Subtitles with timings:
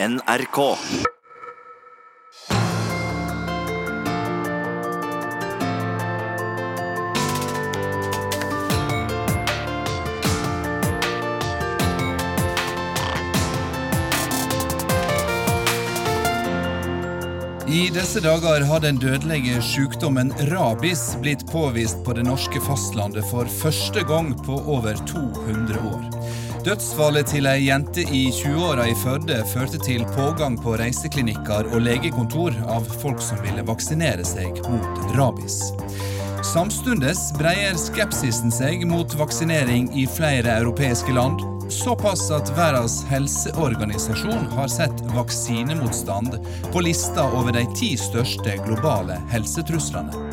[0.00, 0.58] NRK.
[17.66, 23.50] I disse dager har den dødelige sykdommen rabies blitt påvist på det norske fastlandet for
[23.50, 26.06] første gang på over 200 år.
[26.66, 32.56] Dødsfallet til ei jente i 20-åra i Førde førte til pågang på reiseklinikker og legekontor
[32.66, 35.60] av folk som ville vaksinere seg mot rabies.
[36.46, 41.44] Samtidig breier skepsisen seg mot vaksinering i flere europeiske land.
[41.70, 46.40] Såpass at Verdens helseorganisasjon har sett vaksinemotstand
[46.72, 50.27] på lista over de ti største globale helsetruslene.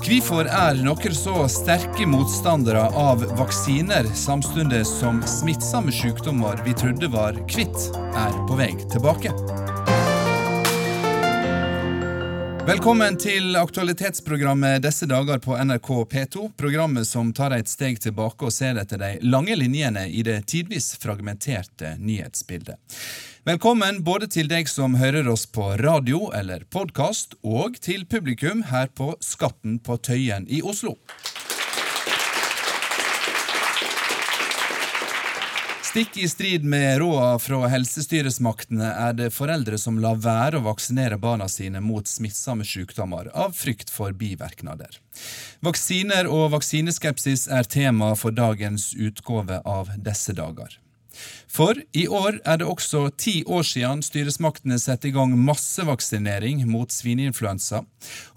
[0.00, 7.36] Hvorfor er noen så sterke motstandere av vaksiner, samtidig som smittsomme sykdommer vi trodde var
[7.50, 9.34] kvitt, er på vei tilbake?
[12.64, 16.48] Velkommen til aktualitetsprogrammet disse dager på NRK P2.
[16.56, 20.94] Programmet som tar et steg tilbake og ser etter de lange linjene i det tidvis
[21.02, 22.80] fragmenterte nyhetsbildet.
[23.48, 28.90] Velkommen både til deg som hører oss på radio eller podkast, og til publikum her
[28.92, 30.98] på Skatten på Tøyen i Oslo.
[35.88, 41.16] Stikk i strid med råda fra helsestyresmaktene er det foreldre som lar være å vaksinere
[41.16, 45.00] barna sine mot smittsomme sykdommer av frykt for bivirkninger.
[45.64, 50.76] Vaksiner og vaksineskepsis er tema for dagens utgave av Disse dager.
[51.50, 56.94] For i år er det også ti år siden styresmaktene satte i gang massevaksinering mot
[56.94, 57.82] svineinfluensa.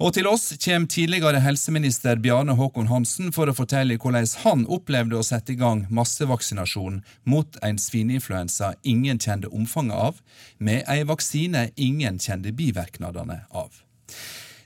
[0.02, 5.20] Og til oss kommer tidligere helseminister Bjarne Håkon Hansen for å fortelle hvordan han opplevde
[5.20, 10.18] å sette i gang massevaksinasjon mot en svineinfluensa ingen kjente omfanget av,
[10.58, 13.70] med ei vaksine ingen kjente bivirkningene av.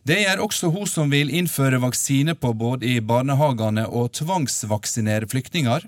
[0.07, 5.83] Det gjør også hun som vil innføre vaksine på både i barnehagene og tvangsvaksinere flyktninger.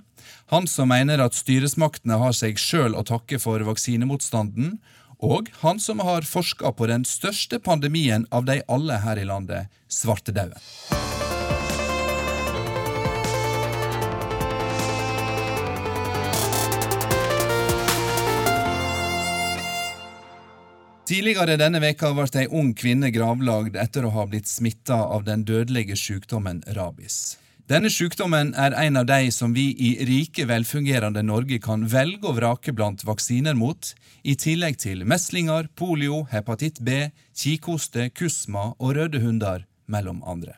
[0.49, 4.79] Han som mener at styresmaktene har seg sjøl å takke for vaksinemotstanden.
[5.21, 9.67] Og han som har forska på den største pandemien av de alle her i landet,
[9.91, 10.57] svartedauden.
[21.09, 25.45] Tidligere denne veka ble ei ung kvinne gravlagd etter å ha blitt smitta av den
[25.45, 27.37] dødelige sykdommen rabies.
[27.69, 32.39] Denne sykdommen er en av de som vi i rike, velfungerende Norge kan velge og
[32.39, 33.91] vrake blant vaksiner mot,
[34.25, 40.57] i tillegg til meslinger, polio, hepatitt B, kikhoste, kusma og røde hunder, mellom andre.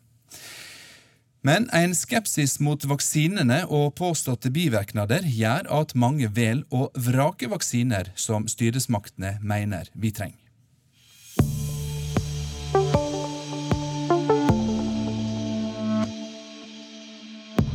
[1.43, 8.13] Men en skepsis mot vaksinene og påståtte bivirkninger gjør at mange velger å vrake vaksiner
[8.15, 10.40] som styresmaktene mener vi trenger.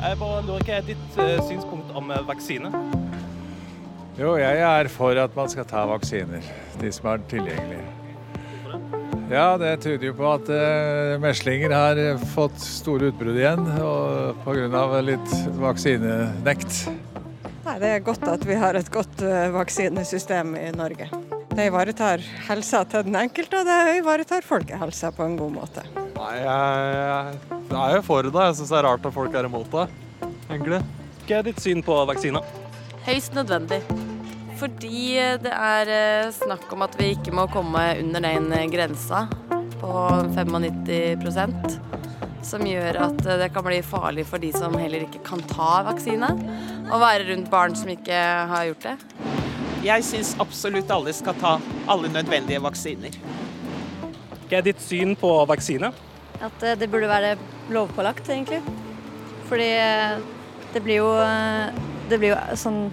[0.06, 2.70] Jeg bare lurer Hva er ditt uh, synspunkt om uh, vaksine?
[4.16, 6.46] Jo, jeg er for at man skal ta vaksiner.
[6.78, 7.82] De som er tilgjengelige.
[9.26, 12.00] Ja, det tyder jo på at uh, meslinger har
[12.36, 13.66] fått store utbrudd igjen
[14.44, 14.86] pga.
[15.02, 16.84] litt vaksinenekt.
[17.66, 21.10] Nei, Det er godt at vi har et godt uh, vaksinesystem i Norge.
[21.56, 25.84] Det ivaretar helsa til den enkelte, og det ivaretar folkehelsa på en god måte.
[26.18, 27.38] Nei, jeg,
[27.70, 28.34] jeg er jo for det.
[28.36, 29.86] Jeg syns det er rart at folk er imot det,
[30.50, 30.82] egentlig.
[31.24, 32.44] Hva er ditt syn på vaksina?
[33.06, 33.80] Høyst nødvendig.
[34.60, 39.24] Fordi det er snakk om at vi ikke må komme under den grensa
[39.80, 39.96] på
[40.36, 41.78] 95%
[42.46, 46.28] som gjør at det kan bli farlig for de som heller ikke kan ta vaksine.
[46.92, 48.20] Å være rundt barn som ikke
[48.52, 49.15] har gjort det.
[49.84, 51.56] Jeg syns absolutt alle skal ta
[51.90, 53.16] alle nødvendige vaksiner.
[54.46, 55.92] Hva er ditt syn på vaksine?
[56.44, 57.36] At det burde være
[57.74, 58.60] lovpålagt, egentlig.
[59.48, 59.68] Fordi
[60.74, 61.10] det blir jo,
[62.10, 62.86] det blir jo sånn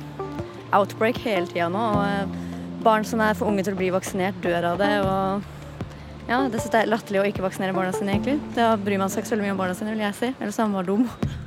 [0.74, 1.84] outbreak hele tida nå.
[2.00, 4.92] Og barn som er for unge til å bli vaksinert, dør av det.
[5.06, 8.40] Og ja, det er latterlig å ikke vaksinere barna sine, egentlig.
[8.58, 10.34] Da bryr man seg ikke så mye om barna sine, vil jeg si.
[10.40, 11.42] Ellers er man bare dum.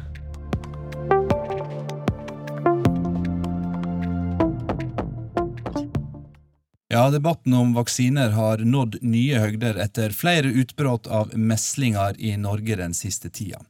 [6.96, 12.78] Ja, debatten om vaksiner har nådd nye høgder etter flere utbrudd av meslinger i Norge
[12.81, 13.60] den siste tida.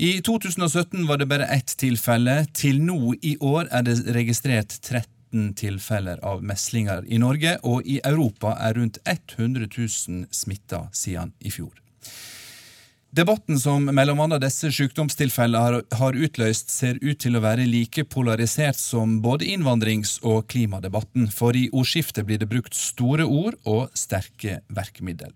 [0.00, 2.38] I 2017 var det bare ett tilfelle.
[2.56, 8.00] Til nå i år er det registrert 13 tilfeller av meslinger i Norge, og i
[8.00, 11.74] Europa er rundt 100 000 smitta siden i fjor.
[13.10, 18.04] Debatten som mellom annet disse sykdomstilfellene har, har utløst, ser ut til å være like
[18.12, 23.94] polarisert som både innvandrings- og klimadebatten, for i ordskiftet blir det brukt store ord og
[23.96, 25.32] sterke verkemiddel.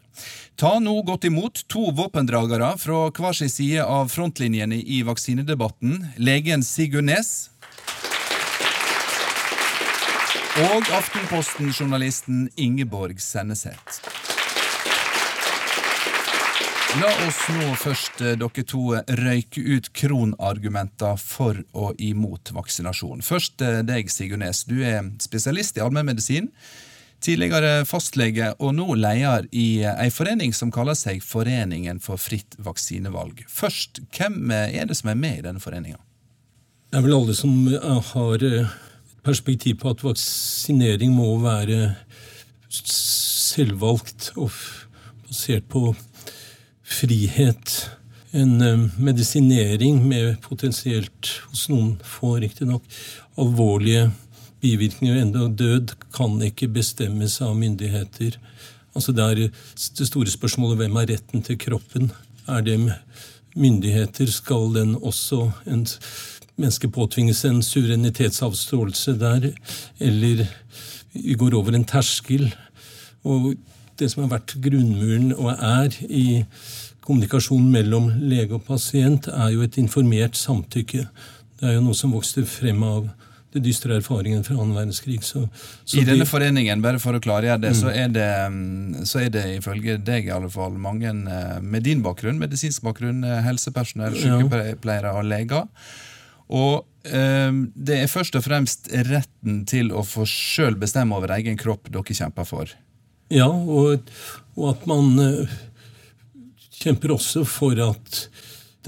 [0.60, 6.66] Ta nå godt imot to våpendragere fra hver sin side av frontlinjene i vaksinedebatten, legen
[6.66, 7.48] Sigurd Næss
[10.60, 14.09] og Aftenposten-journalisten Ingeborg Senneset.
[16.98, 18.80] La oss nå først, eh, dere to,
[19.20, 23.22] røyke ut kronargumenter for og imot vaksinasjon.
[23.22, 24.64] Først eh, deg, Sigurd Nes.
[24.66, 26.48] Du er spesialist i allmennmedisin.
[27.22, 33.44] Tidligere fastlege og nå leder i ei forening som kaller seg Foreningen for fritt vaksinevalg.
[33.46, 36.00] Først, hvem er det som er med i denne foreninga?
[36.90, 37.54] Det er vel alle som
[38.16, 38.76] har eh,
[39.22, 41.92] perspektiv på at vaksinering må være
[42.66, 44.50] selvvalgt og
[45.28, 45.92] basert på
[46.90, 47.90] frihet.
[48.30, 52.84] En eh, medisinering med potensielt, hos noen få riktignok,
[53.40, 54.10] alvorlige
[54.60, 58.36] bivirkninger enda død kan ikke bestemmes av myndigheter.
[58.94, 62.10] Altså Det er det store spørsmålet hvem har retten til kroppen.
[62.46, 62.78] Er det
[63.56, 64.26] myndigheter?
[64.26, 65.86] Skal den også en
[66.56, 69.50] menneske påtvinges en suverenitetsavståelse der?
[69.98, 70.46] Eller
[71.12, 72.50] vi går over en terskel?
[73.24, 73.54] Og
[74.00, 76.42] det som har vært grunnmuren og er i
[77.04, 81.06] kommunikasjonen mellom lege og pasient, er jo et informert samtykke.
[81.60, 83.08] Det er jo noe som vokste frem av
[83.50, 85.18] det dystre erfaringen fra annen verdenskrig.
[85.26, 85.42] Så,
[85.84, 87.80] så I denne foreningen, bare for å klargjøre det, mm.
[87.80, 92.04] så, er det så er det ifølge deg i alle fall mange eh, med din
[92.04, 95.66] bakgrunn, medisinsk bakgrunn, eh, helsepersonell, sykepleiere og leger.
[96.50, 101.58] Og um, det er først og fremst retten til å få sjøl bestemme over egen
[101.58, 102.72] kropp dere kjemper for.
[103.30, 104.08] Ja, og,
[104.58, 105.58] og at man uh,
[106.80, 108.24] kjemper også for at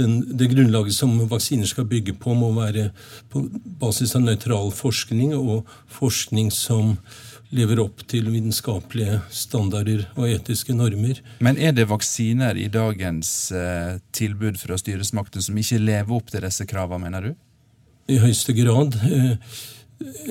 [0.01, 2.89] den, det grunnlaget som vaksiner skal bygge på, må være
[3.33, 3.45] på
[3.81, 6.97] basis av nøytral forskning, og forskning som
[7.53, 11.21] lever opp til vitenskapelige standarder og etiske normer.
[11.45, 16.47] Men er det vaksiner i dagens eh, tilbud fra styresmakten som ikke lever opp til
[16.47, 17.35] disse kravene, mener du?
[18.09, 18.97] I høyeste grad.
[19.05, 19.37] Eh,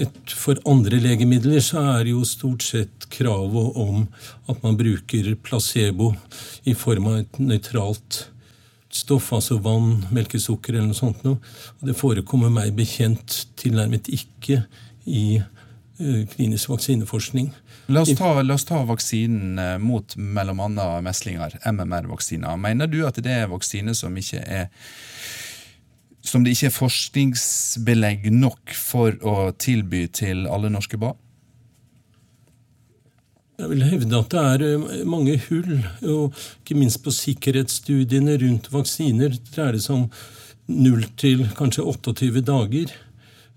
[0.02, 4.06] et, for andre legemidler så er jo stort sett kravet om
[4.52, 6.14] at man bruker placebo
[6.64, 8.26] i form av et nøytralt
[8.92, 11.40] stoff, altså vann, melkesukker eller noe sånt noe.
[11.84, 14.64] Det forekommer meg bekjent tilnærmet ikke
[15.08, 17.52] i uh, klinisk vaksineforskning.
[17.92, 20.90] La oss ta, la oss ta vaksinen uh, mot bl.a.
[21.04, 22.60] meslinger, MMR-vaksiner.
[22.62, 24.70] Mener du at det er vaksine som ikke er
[26.22, 31.18] som det ikke er forskningsbelegg nok for å tilby til alle norske barn?
[33.62, 38.72] Jeg vil hevde at det er eh, mange hull, og ikke minst på sikkerhetsstudiene rundt
[38.74, 40.08] vaksiner dreier det seg om
[40.72, 42.96] null til kanskje 28 dager.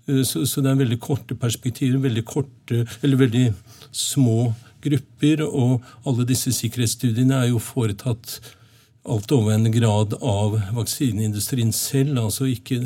[0.05, 3.47] Eh, så, så, det er veldig korte perspektiver, veldig korte, eller veldig
[3.89, 4.53] små
[4.85, 5.41] grupper.
[5.47, 8.37] Og alle disse sikkerhetsstudiene er jo foretatt
[9.05, 12.83] alt overveiende grad av vaksineindustrien selv, altså ikke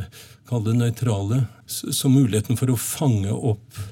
[0.50, 1.44] kall det nøytrale.
[1.68, 3.84] Så muligheten for å fange opp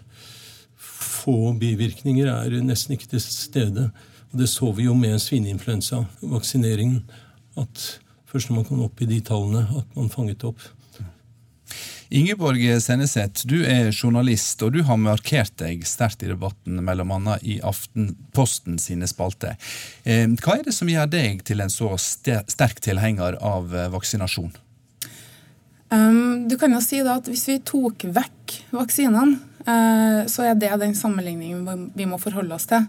[1.27, 3.89] få bivirkninger er nesten ikke til stede.
[4.31, 7.03] Og Det så vi jo med svineinfluensavaksineringen.
[7.59, 10.61] At først når man kom opp i de tallene, at man fanget opp.
[12.07, 17.33] Ingeborg Senneset, du er journalist, og du har markert deg sterkt i debatten, bl.a.
[17.43, 19.57] i Aftenposten sine spalter.
[20.07, 24.55] Eh, hva er det som gjør deg til en så sterk tilhenger av eh, vaksinasjon?
[25.91, 30.69] Um, du kan jo si da at Hvis vi tok vekk vaksinene, så er det
[30.79, 32.85] den sammenligningen vi må forholde oss til.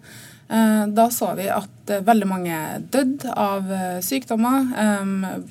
[0.48, 2.58] Eh, da så vi at eh, veldig mange
[2.92, 4.70] døde av eh, sykdommer.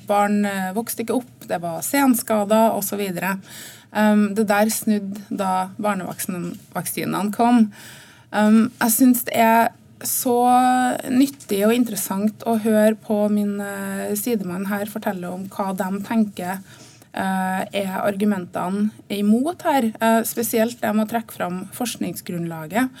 [0.08, 0.42] Barn
[0.74, 3.04] vokste ikke opp, det var senskader osv.
[3.08, 7.68] Det der snudde da barnevaksinene kom.
[8.28, 9.70] Jeg syns det er
[10.04, 10.36] så
[11.08, 13.56] nyttig og interessant å høre på min
[14.18, 16.60] sidemann her fortelle om hva de tenker
[17.18, 19.88] er argumentene imot her.
[20.28, 22.92] Spesielt det med å trekke fram forskningsgrunnlaget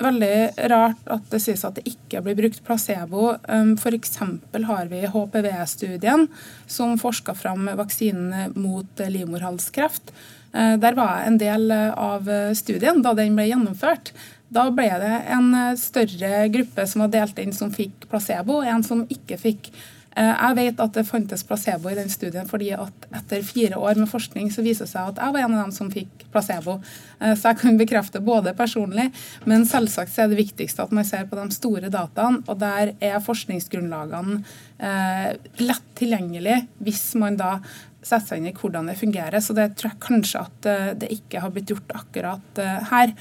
[0.00, 3.34] veldig rart at det sies at det ikke blir brukt placebo.
[3.48, 4.18] Um, F.eks.
[4.66, 6.26] har vi HPV-studien
[6.70, 10.12] som forska fram vaksinen mot livmorhalskreft.
[10.54, 12.28] Uh, der var en del av
[12.58, 14.12] studien da den ble gjennomført.
[14.50, 19.04] Da ble det en større gruppe som var delt inn som fikk placebo, en som
[19.06, 23.44] ikke fikk Eh, jeg vet at det fantes placebo i den studien, fordi at etter
[23.46, 25.90] fire år med forskning så viser det seg at jeg var en av dem som
[25.92, 26.78] fikk placebo.
[27.20, 29.08] Eh, så jeg kan bekrefte både personlig,
[29.46, 32.94] men selvsagt så er det viktigste at man ser på de store dataene, og der
[32.98, 34.40] er forskningsgrunnlagene
[34.82, 35.30] eh,
[35.62, 37.58] lett tilgjengelig hvis man da
[38.00, 39.42] setter seg inn i hvordan det fungerer.
[39.44, 40.68] Så det tror jeg kanskje at
[41.02, 43.12] det ikke har blitt gjort akkurat her.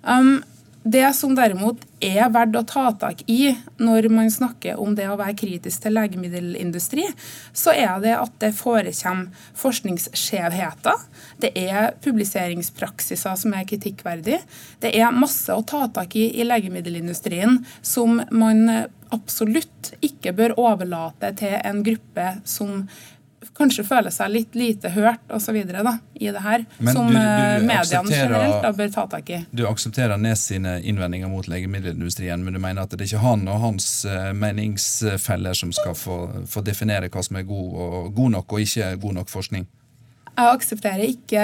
[0.00, 0.38] Um,
[0.82, 5.18] det som derimot er verdt å ta tak i når man snakker om det å
[5.20, 7.04] være kritisk til legemiddelindustri,
[7.54, 11.04] så er det at det forekommer forskningsskjevheter.
[11.42, 14.42] Det er publiseringspraksiser som er kritikkverdige.
[14.82, 21.32] Det er masse å ta tak i i legemiddelindustrien som man absolutt ikke bør overlate
[21.38, 22.86] til en gruppe som
[23.56, 25.56] kanskje føler seg litt lite hørt osv.
[25.56, 29.42] i det her, Men som du, du eh, mediene generelt da bør ta tak i.
[29.50, 33.44] Du aksepterer Nes sine innvendinger mot legemiddelindustrien, men du mener at det er ikke han
[33.50, 36.18] og hans uh, meningsfeller som skal få,
[36.48, 39.68] få, definere hva som er god, og, god nok og ikke god nok forskning?
[40.32, 41.42] Jeg aksepterer ikke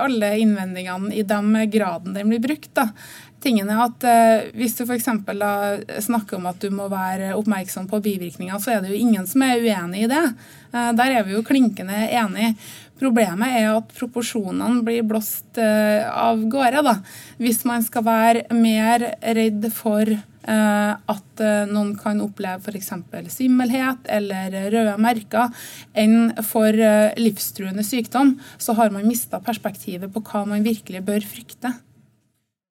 [0.00, 2.72] alle innvendingene i den graden den blir brukt.
[2.74, 2.88] da
[3.46, 5.08] tingen er at eh, Hvis du f.eks.
[6.06, 9.44] snakker om at du må være oppmerksom på bivirkninger, så er det jo ingen som
[9.46, 10.24] er uenig i det.
[10.72, 12.54] Eh, der er vi jo klinkende enige.
[12.96, 16.84] Problemet er at proporsjonene blir blåst eh, av gårde.
[16.86, 16.96] da.
[17.42, 19.04] Hvis man skal være mer
[19.36, 22.92] redd for eh, at eh, noen kan oppleve f.eks.
[23.34, 25.52] svimmelhet eller røde merker,
[25.92, 31.28] enn for eh, livstruende sykdom, så har man mista perspektivet på hva man virkelig bør
[31.36, 31.76] frykte.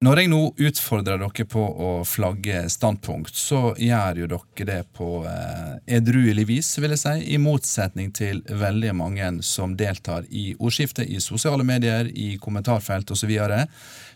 [0.04, 5.22] Når jeg nå utfordrer dere på å flagge standpunkt, så gjør jo dere det på
[5.24, 11.08] eh, edruelig vis, vil jeg si, i motsetning til veldig mange som deltar i ordskiftet
[11.08, 13.32] i sosiale medier, i kommentarfelt osv.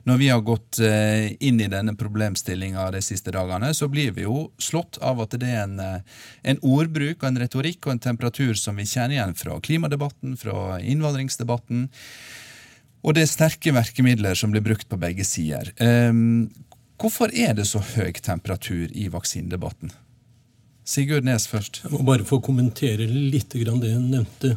[0.04, 4.28] Når vi har gått eh, inn i denne problemstillinga de siste dagene, så blir vi
[4.28, 6.20] jo slått av at det er en, eh,
[6.52, 10.76] en ordbruk og en retorikk og en temperatur som vi kjenner igjen fra klimadebatten, fra
[10.84, 11.88] innvandringsdebatten.
[13.00, 15.72] Og det er sterke verkemidler som blir brukt på begge sider.
[15.80, 16.50] Um,
[17.00, 19.94] hvorfor er det så høy temperatur i vaksinedebatten?
[20.84, 21.82] Sigurd Nes først.
[21.84, 24.56] Jeg må bare få kommentere litt det jeg nevnte.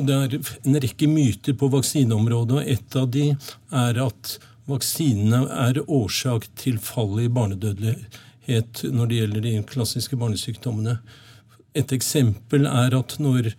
[0.00, 4.36] Det er en rekke myter på vaksineområdet, og et av de er at
[4.70, 10.98] vaksinene er årsak til fallet i barnedødelighet når det gjelder de klassiske barnesykdommene.
[11.74, 13.52] Et eksempel er at når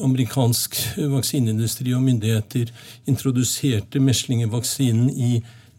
[0.00, 0.76] amerikansk
[1.10, 2.70] vaksineindustri og myndigheter
[3.10, 5.30] introduserte meslingevaksinen i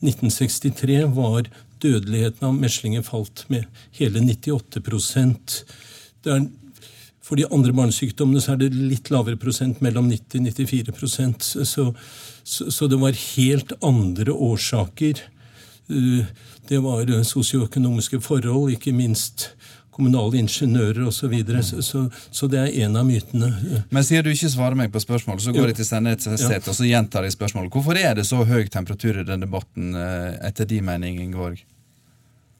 [0.01, 1.47] 1963, var
[1.81, 4.81] dødeligheten av meslinger falt med hele 98
[6.23, 6.47] det er,
[7.21, 11.93] For de andre barnesykdommene så er det litt lavere prosent, mellom 90 og 94 så,
[12.43, 15.21] så, så det var helt andre årsaker.
[15.89, 16.25] Eh,
[16.67, 19.51] det var sosioøkonomiske forhold, ikke minst
[19.91, 21.21] kommunale ingeniører osv.
[21.21, 21.63] Så, videre.
[21.63, 23.51] så, så Så det er en av mytene.
[23.89, 25.71] Men siden du ikke svarer meg på spørsmålet, så går jo.
[25.71, 26.61] jeg til Senneset ja.
[26.61, 27.71] og så gjentar jeg spørsmålet.
[27.73, 31.61] Hvorfor er det så høy temperatur i den debatten, eh, etter din mening, Ingeborg?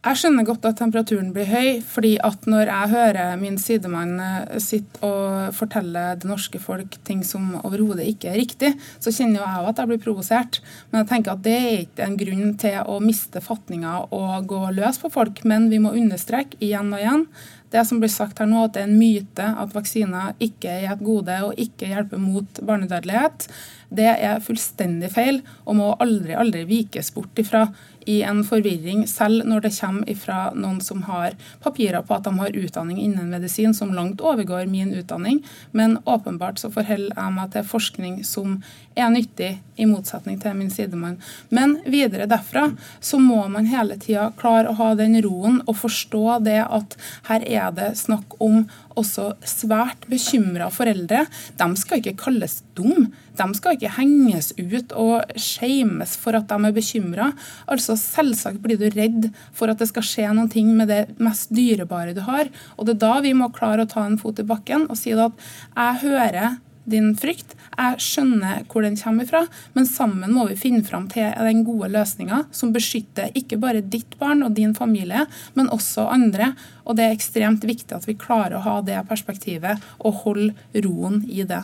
[0.01, 4.55] Jeg skjønner godt at temperaturen blir høy, fordi at når jeg hører min sidemann eh,
[4.57, 9.45] sitte og fortelle det norske folk ting som overhodet ikke er riktig, så kjenner jo
[9.45, 10.57] jeg at jeg blir provosert.
[10.89, 14.63] Men jeg tenker at det er ikke en grunn til å miste fatninga og gå
[14.73, 15.43] løs på folk.
[15.45, 17.27] Men vi må understreke igjen og igjen
[17.71, 20.89] det som blir sagt her nå, at det er en myte at vaksiner ikke er
[20.91, 23.47] et gode og ikke hjelper mot barnedødelighet,
[23.91, 27.65] det er fullstendig feil og må aldri, aldri vikes bort ifra
[28.05, 32.33] i en forvirring, selv når det kommer fra noen som har papirer på at de
[32.39, 35.41] har utdanning innen medisin som langt overgår min utdanning.
[35.71, 38.61] Men åpenbart så forholder jeg meg til forskning som
[38.95, 41.15] er nyttig, i motsetning til min sidemann.
[41.49, 42.67] Men videre derfra
[43.01, 46.97] så må man hele tida klare å ha den roen og forstå det at
[47.29, 48.65] her er det snakk om
[48.99, 51.23] også svært bekymra foreldre.
[51.57, 53.09] De skal ikke kalles dum.
[53.39, 57.31] De skal ikke henges ut og shames for at de er bekymra.
[57.71, 61.53] Altså, selvsagt blir du redd for at det skal skje noen ting med det mest
[61.55, 62.49] dyrebare du har.
[62.77, 65.13] Og det er da vi må klare å ta en fot i bakken og si
[65.15, 67.55] at jeg hører din frykt.
[67.77, 69.43] Jeg skjønner hvor den kommer fra,
[69.75, 74.17] men sammen må vi finne fram til den gode løsninga som beskytter ikke bare ditt
[74.21, 75.27] barn og din familie,
[75.57, 76.53] men også andre.
[76.85, 81.21] Og det er ekstremt viktig at vi klarer å ha det perspektivet og holde roen
[81.29, 81.63] i det.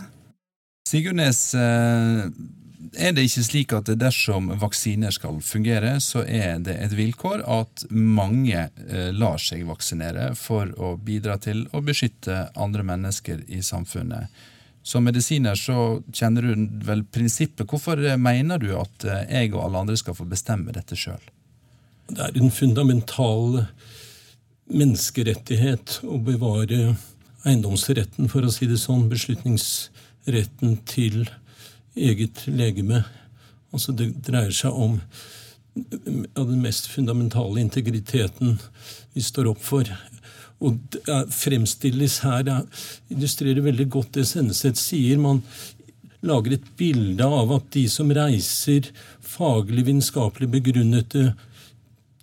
[0.88, 2.30] Sigurdnes, eh,
[2.94, 7.88] er det ikke slik at dersom vaksiner skal fungere, så er det et vilkår at
[7.90, 14.30] mange eh, lar seg vaksinere for å bidra til å beskytte andre mennesker i samfunnet?
[14.88, 17.68] Som medisiner så kjenner du vel prinsippet.
[17.68, 21.24] Hvorfor mener du at eh, jeg og alle andre skal få bestemme dette sjøl?
[22.08, 23.64] Det er en fundamental
[24.72, 26.96] menneskerettighet å bevare
[27.48, 31.28] eiendomsretten, for å si det sånn, beslutningsretten til
[31.98, 33.04] eget legeme.
[33.74, 35.00] Altså det dreier seg om
[35.78, 38.58] den mest fundamentale integriteten
[39.14, 39.90] vi står opp for.
[40.58, 42.48] Og det fremstilles her,
[43.14, 45.20] illustrerer veldig godt det Senneset sier.
[45.22, 45.44] Man
[46.26, 48.90] lager et bilde av at de som reiser
[49.22, 51.32] faglig vitenskapelig begrunnede,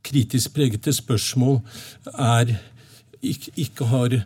[0.04, 1.61] kritisk pregete spørsmål,
[2.12, 2.59] er
[3.33, 4.16] ikke, har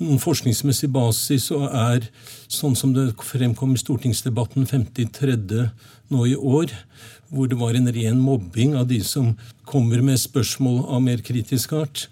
[0.00, 2.08] noen forskningsmessig basis og er
[2.50, 5.36] sånn som det fremkom i stortingsdebatten 53.
[6.12, 6.72] nå i år,
[7.34, 9.32] hvor det var en ren mobbing av de som
[9.66, 12.06] kommer med spørsmål av mer kritisk art.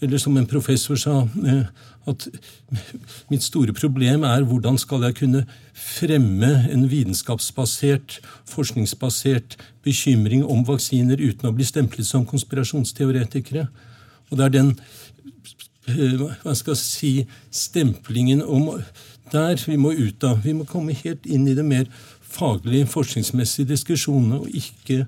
[0.00, 1.64] Eller som en professor sa, eh,
[2.08, 2.28] at
[3.28, 5.42] mitt store problem er hvordan skal jeg kunne
[5.74, 13.68] fremme en vitenskapsbasert, forskningsbasert bekymring om vaksiner uten å bli stemplet som konspirasjonsteoretikere.
[14.30, 14.86] Og det er den eh,
[15.88, 17.12] hva skal jeg si,
[17.50, 18.68] stemplingen om
[19.32, 20.42] der vi må ut av.
[20.44, 21.88] Vi må komme helt inn i det mer
[22.28, 25.06] faglige, forskningsmessige diskusjonene, og ikke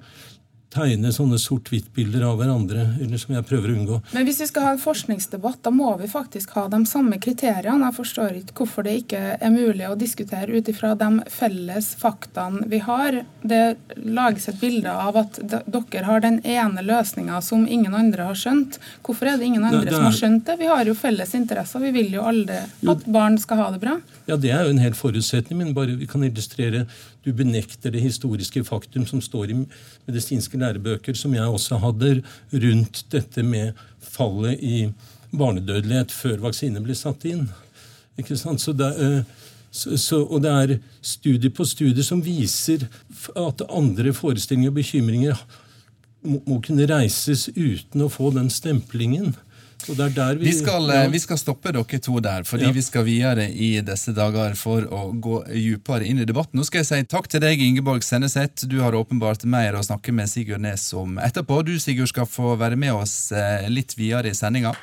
[0.70, 3.96] tegne sånne sort-hvitt-bilder av hverandre, eller som jeg prøver å unngå.
[4.14, 7.88] Men hvis vi skal ha en forskningsdebatt, da må vi faktisk ha de samme kriteriene.
[7.88, 12.68] Jeg forstår ikke hvorfor det ikke er mulig å diskutere ut ifra de felles faktaene
[12.70, 13.22] vi har.
[13.42, 13.64] Det
[14.06, 18.78] lages et bilde av at dere har den ene løsninga som ingen andre har skjønt.
[19.06, 19.98] Hvorfor er det ingen andre det, det er...
[19.98, 20.58] som har skjønt det?
[20.62, 21.82] Vi har jo felles interesser.
[21.82, 22.62] Vi vil jo alle
[22.94, 23.98] at barn skal ha det bra.
[24.30, 26.86] Ja, det er jo en hel forutsetning, men bare vi kan illustrere
[27.24, 29.58] du benekter det historiske faktum som står i
[30.06, 32.22] medisinske lærebøker, som jeg også hadde,
[32.52, 34.88] rundt dette med fallet i
[35.30, 37.46] barnedødelighet før vaksine ble satt inn.
[38.18, 38.60] Ikke sant?
[38.60, 39.20] Så det, eh,
[39.70, 42.88] så, så, og det er studier på studier som viser
[43.36, 45.44] at andre forestillinger og bekymringer
[46.26, 49.36] må, må kunne reises uten å få den stemplingen.
[49.88, 52.72] Vi, vi, skal, vi, skal, stoppe dere to der, fordi ja.
[52.76, 56.60] vi skal videre i disse dager for å gå dypere inn i debatten.
[56.60, 58.66] Nå skal jeg si takk til deg, Ingeborg Senneset.
[58.70, 61.62] Du har åpenbart mer å snakke med Sigurd Nes om etterpå.
[61.66, 64.74] Du Sigurd, skal få være med oss eh, litt videre i sendinga.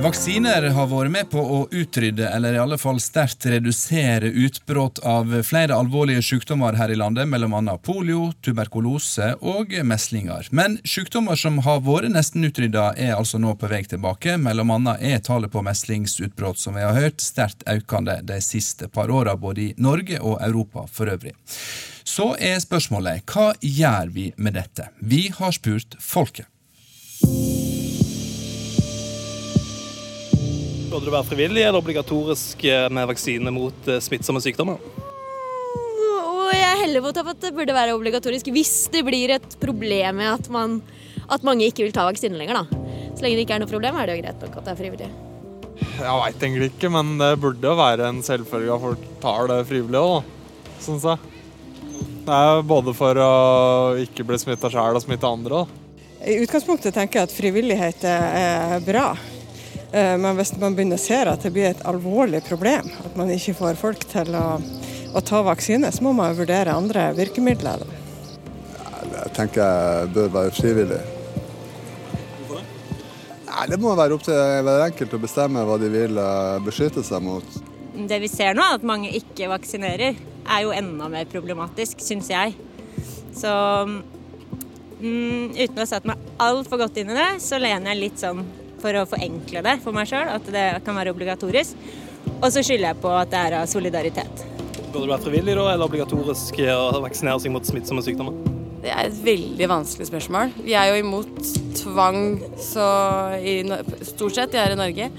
[0.00, 5.34] Vaksiner har vært med på å utrydde, eller i alle fall sterkt redusere, utbrudd av
[5.44, 7.74] flere alvorlige sykdommer her i landet, bl.a.
[7.84, 10.48] polio, tuberkulose og meslinger.
[10.56, 14.38] Men sykdommer som har vært nesten utrydda, er altså nå på vei tilbake.
[14.40, 19.12] mellom annet er tallet på meslingsutbrudd, som vi har hørt, sterkt økende de siste par
[19.12, 21.34] åra, både i Norge og Europa for øvrig.
[22.08, 24.88] Så er spørsmålet hva gjør vi med dette?
[25.04, 26.48] Vi har spurt folket.
[30.90, 34.80] Burde det være frivillig eller obligatorisk eh, med vaksine mot eh, smittsomme sykdommer?
[36.18, 40.32] Og jeg heller mot at det burde være obligatorisk hvis det blir et problem med
[40.32, 40.80] at, man,
[41.30, 42.58] at mange ikke vil ta vaksine lenger.
[42.58, 42.82] da.
[43.14, 44.82] Så lenge det ikke er noe problem, er det jo greit nok at det er
[44.82, 45.10] frivillig.
[46.00, 49.62] Jeg veit egentlig ikke, men det burde jo være en selvfølge at folk tar det
[49.70, 50.36] frivillig òg,
[50.82, 51.34] syns jeg.
[52.26, 53.32] Det er både for å
[54.02, 55.62] ikke bli smitta sjøl og smitte andre.
[55.62, 56.08] Da.
[56.26, 59.12] I utgangspunktet tenker jeg at frivillighet er bra.
[59.92, 63.30] Eh, men hvis man begynner å se at det blir et alvorlig problem, at man
[63.34, 64.60] ikke får folk til å,
[65.14, 67.82] å ta vaksine, så må man vurdere andre virkemidler.
[69.10, 71.00] Jeg tenker jeg bør være frivillig.
[72.46, 73.00] Hvorfor det?
[73.50, 77.04] Nei, det må være opp til hver enkelt å bestemme hva de vil eh, beskytte
[77.06, 77.58] seg mot.
[77.90, 80.14] Det vi ser nå, at mange ikke vaksinerer,
[80.50, 82.54] er jo enda mer problematisk, syns jeg.
[83.36, 83.50] Så
[85.02, 88.46] mm, uten å sette meg altfor godt inn i det, så lener jeg litt sånn
[88.82, 91.76] for å forenkle det for meg sjøl, at det kan være obligatorisk.
[92.40, 94.46] Og så skylder jeg på at det er av solidaritet.
[94.90, 98.36] Burde det være frivillig da, eller obligatorisk å vaksinere seg mot smittsomme sykdommer?
[98.80, 100.54] Det er et veldig vanskelig spørsmål.
[100.64, 102.20] Vi er jo imot tvang
[103.44, 103.54] i,
[104.08, 105.10] stort sett her i Norge.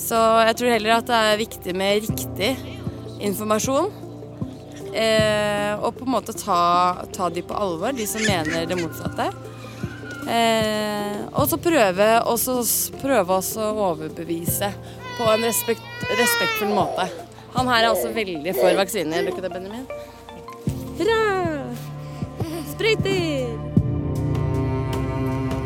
[0.00, 2.50] Så jeg tror heller at det er viktig med riktig
[3.22, 3.92] informasjon.
[4.94, 9.30] Eh, og på en måte ta, ta de på alvor, de som mener det motsatte.
[10.24, 12.08] Eh, og så prøve,
[13.02, 14.70] prøve å overbevise
[15.18, 15.84] på en respekt,
[16.18, 17.08] respektfull måte.
[17.54, 19.20] Han her er altså veldig for vaksiner.
[19.20, 19.86] Er du ikke det, Benjamin?
[20.98, 21.20] Hurra!
[22.72, 23.72] Sprøyter!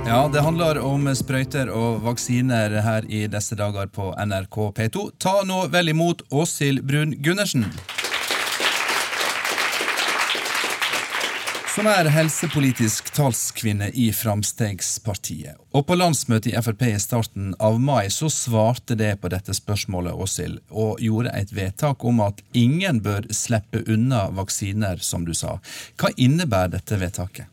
[0.08, 5.04] Ja, det handler om sprøyter og vaksiner her i disse dager på NRK P2.
[5.20, 7.68] Ta nå vel imot Åshild Brun Gundersen.
[11.78, 15.54] Som er helsepolitisk talskvinne i Framstegspartiet.
[15.78, 20.10] Og på landsmøtet i Frp i starten av mai så svarte det på dette spørsmålet,
[20.10, 25.60] Åshild, og gjorde et vedtak om at ingen bør slippe unna vaksiner, som du sa.
[26.02, 27.46] Hva innebærer dette vedtaket?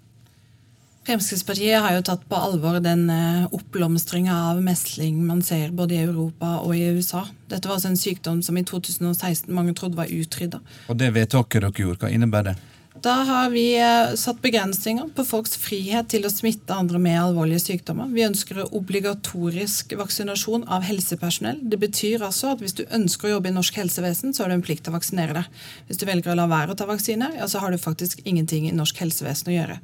[1.05, 6.05] Fremskrittspartiet har jo tatt på alvor den eh, oppblomstringa av mesling man ser både i
[6.07, 7.27] Europa og i USA.
[7.45, 10.65] Dette var altså en sykdom som i 2016 mange trodde var utrydda.
[10.89, 12.71] Og det vedtaket dere gjorde, hva innebærer det?
[13.06, 17.62] Da har vi eh, satt begrensninger på folks frihet til å smitte andre med alvorlige
[17.62, 18.08] sykdommer.
[18.10, 21.60] Vi ønsker obligatorisk vaksinasjon av helsepersonell.
[21.62, 24.56] Det betyr altså at hvis du ønsker å jobbe i norsk helsevesen, så har du
[24.58, 25.62] en plikt til å vaksinere deg.
[25.86, 28.65] Hvis du velger å la være å ta vaksine, ja, så har du faktisk ingenting
[28.72, 29.78] i norsk helsevesen å gjøre.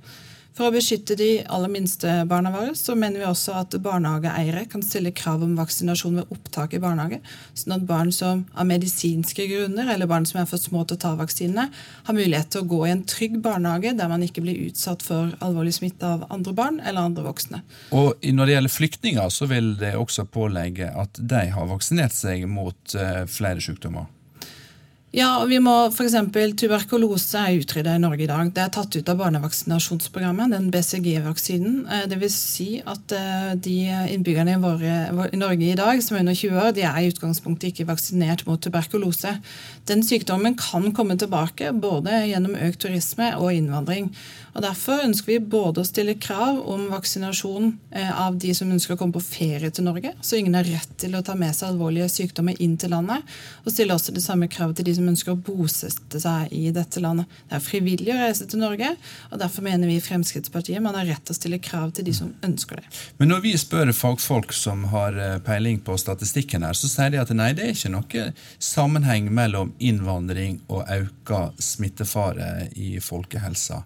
[0.58, 4.84] For å beskytte de aller minste barna våre, så mener vi også at barnehageeiere kan
[4.84, 7.22] stille krav om vaksinasjon ved opptak i barnehage,
[7.56, 11.04] sånn at barn som av medisinske grunner eller barn som er for små til å
[11.06, 14.60] ta vaksinene, har mulighet til å gå i en trygg barnehage der man ikke blir
[14.68, 17.64] utsatt for alvorlig smitte av andre barn eller andre voksne.
[17.96, 22.44] Og Når det gjelder flyktninger, så vil det også pålegge at de har vaksinert seg
[22.50, 24.12] mot uh, flere sykdommer.
[25.12, 26.14] Ja, og vi må f.eks.
[26.56, 28.48] Tuberkulose er utrydda i Norge i dag.
[28.56, 31.82] Det er tatt ut av barnevaksinasjonsprogrammet, den BCG-vaksinen.
[31.84, 33.76] Eh, det vil si at eh, de
[34.14, 34.94] innbyggerne i, våre,
[35.28, 38.46] i, Norge i dag som er under 20 år, de er i utgangspunktet ikke vaksinert
[38.48, 39.36] mot tuberkulose.
[39.92, 44.14] Den sykdommen kan komme tilbake både gjennom økt turisme og innvandring.
[44.52, 48.96] Og Derfor ønsker vi både å stille krav om vaksinasjon eh, av de som ønsker
[48.96, 51.70] å komme på ferie til Norge, så ingen har rett til å ta med seg
[51.72, 53.24] alvorlige sykdommer inn til landet,
[53.64, 57.02] og stille også det samme kravet til de som ønsker å bosette seg i dette
[57.04, 57.30] landet.
[57.50, 58.94] Det er frivillig å reise til Norge,
[59.32, 62.16] og derfor mener vi i Fremskrittspartiet man har rett til å stille krav til de
[62.16, 62.88] som ønsker det.
[63.18, 67.22] Men når vi spør fagfolk som har eh, peiling på statistikken her, så sier de
[67.22, 68.28] at nei, det er ikke noe
[68.62, 73.84] sammenheng mellom innvandring og økt smittefare i folkehelsa.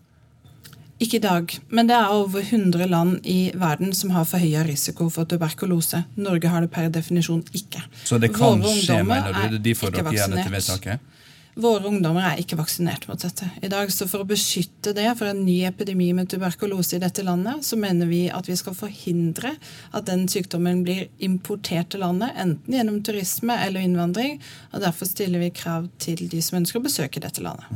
[0.95, 5.09] Ikke i dag, men det er over 100 land i verden som har forhøya risiko
[5.11, 6.05] for tuberkulose.
[6.15, 7.83] Norge har det per definisjon ikke.
[8.07, 9.59] Så det kan skje, mener du?
[9.59, 11.11] De får dere gjerne til vedtaket?
[11.55, 13.47] Våre ungdommer er ikke vaksinert mot dette.
[13.63, 17.23] I dag, så For å beskytte det for en ny epidemi med tuberkulose i dette
[17.23, 19.53] landet, så mener vi at vi skal forhindre
[19.95, 24.41] at den sykdommen blir importert til landet, enten gjennom turisme eller innvandring.
[24.73, 27.71] og Derfor stiller vi krav til de som ønsker å besøke dette landet.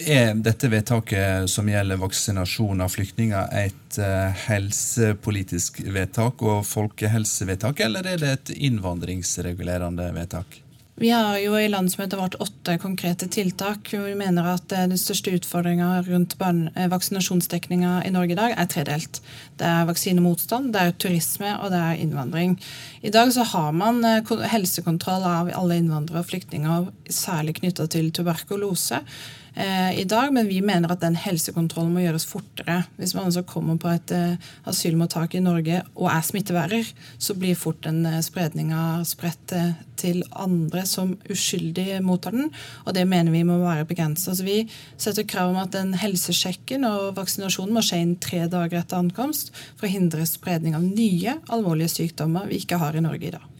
[0.00, 8.08] Er dette vedtaket som gjelder vaksinasjon av flyktninger, et uh, helsepolitisk vedtak og folkehelsevedtak, eller
[8.14, 10.62] er det et innvandringsregulerende vedtak?
[11.02, 13.88] Vi har jo i landsmøtet vårt åtte konkrete tiltak.
[13.90, 19.22] Vi mener at den største utfordringa rundt eh, vaksinasjonsdekninga i Norge i dag er tredelt.
[19.56, 22.58] Det er vaksinemotstand, det er turisme og det er innvandring.
[23.00, 28.12] I dag så har man eh, helsekontroll av alle innvandrere og flyktninger, særlig knytta til
[28.12, 32.78] tuberkulose eh, i dag, men vi mener at den helsekontrollen må gjøres fortere.
[32.96, 36.88] Hvis man altså kommer på et eh, asylmottak i Norge og er smittebærer,
[37.20, 42.48] så blir fort den eh, spredninga spredt eh, til andre som uskyldig mottar den,
[42.86, 44.32] og det mener vi må være begrensa.
[44.32, 44.64] Altså, vi
[44.96, 49.52] setter krav om at den helsesjekken og vaksinasjonen må skje innen tre dager etter ankomst
[49.76, 53.51] for å hindre spredning av nye alvorlige sykdommer vi ikke har i Norge i dag.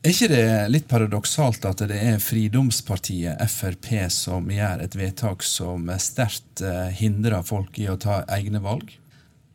[0.00, 5.90] Er ikke det litt paradoksalt at det er fridomspartiet Frp som gjør et vedtak som
[6.00, 8.94] sterkt eh, hindrer folk i å ta egne valg?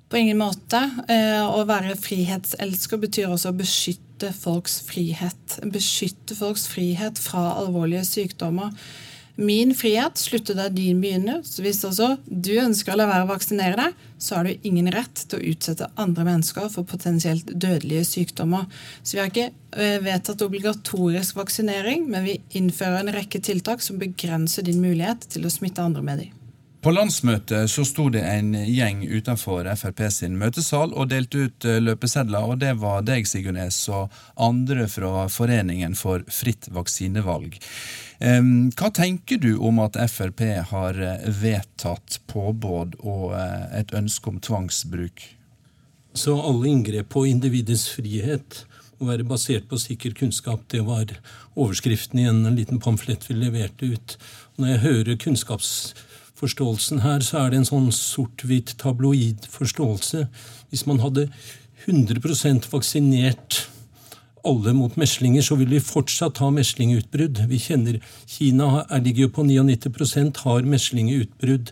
[0.06, 0.84] På ingen måte.
[1.10, 5.58] Eh, å være frihetselsker betyr også å beskytte folks frihet.
[5.66, 8.70] Beskytte folks frihet fra alvorlige sykdommer.
[9.36, 11.42] Min frihet slutter der din begynner.
[11.44, 14.88] Så hvis også du ønsker å la være å vaksinere deg, så har du ingen
[14.96, 18.70] rett til å utsette andre mennesker for potensielt dødelige sykdommer.
[19.04, 24.00] Så vi har ikke eh, vedtatt obligatorisk vaksinering, men vi innfører en rekke tiltak som
[24.00, 26.35] begrenser din mulighet til å smitte andre med dem.
[26.86, 31.80] På landsmøtet så sto det en gjeng utenfor Frp sin møtesal og delte ut eh,
[31.82, 37.58] løpesedler, og det var deg, Sigurnes, og andre fra Foreningen for fritt vaksinevalg.
[38.22, 40.46] Hva tenker du om at Frp
[40.76, 45.26] har eh, vedtatt påbud og eh, et ønske om tvangsbruk?
[46.14, 48.62] Så alle inngrep på individets frihet
[49.00, 50.70] må være basert på sikker kunnskap.
[50.70, 51.18] Det var
[51.58, 54.20] overskriften i en liten pamflett vi leverte ut.
[54.62, 55.24] Når jeg hører
[56.36, 60.28] kunnskapsforståelsen her, så er det en sånn sort-hvitt tabloid forståelse.
[60.70, 61.30] Hvis man hadde
[61.88, 63.70] 100% vaksinert
[64.46, 67.48] alle mot meslinger, så vil vi fortsatt ha meslingutbrudd.
[67.50, 71.72] Vi kjenner Kina ligger jo på 99% har meslingutbrudd.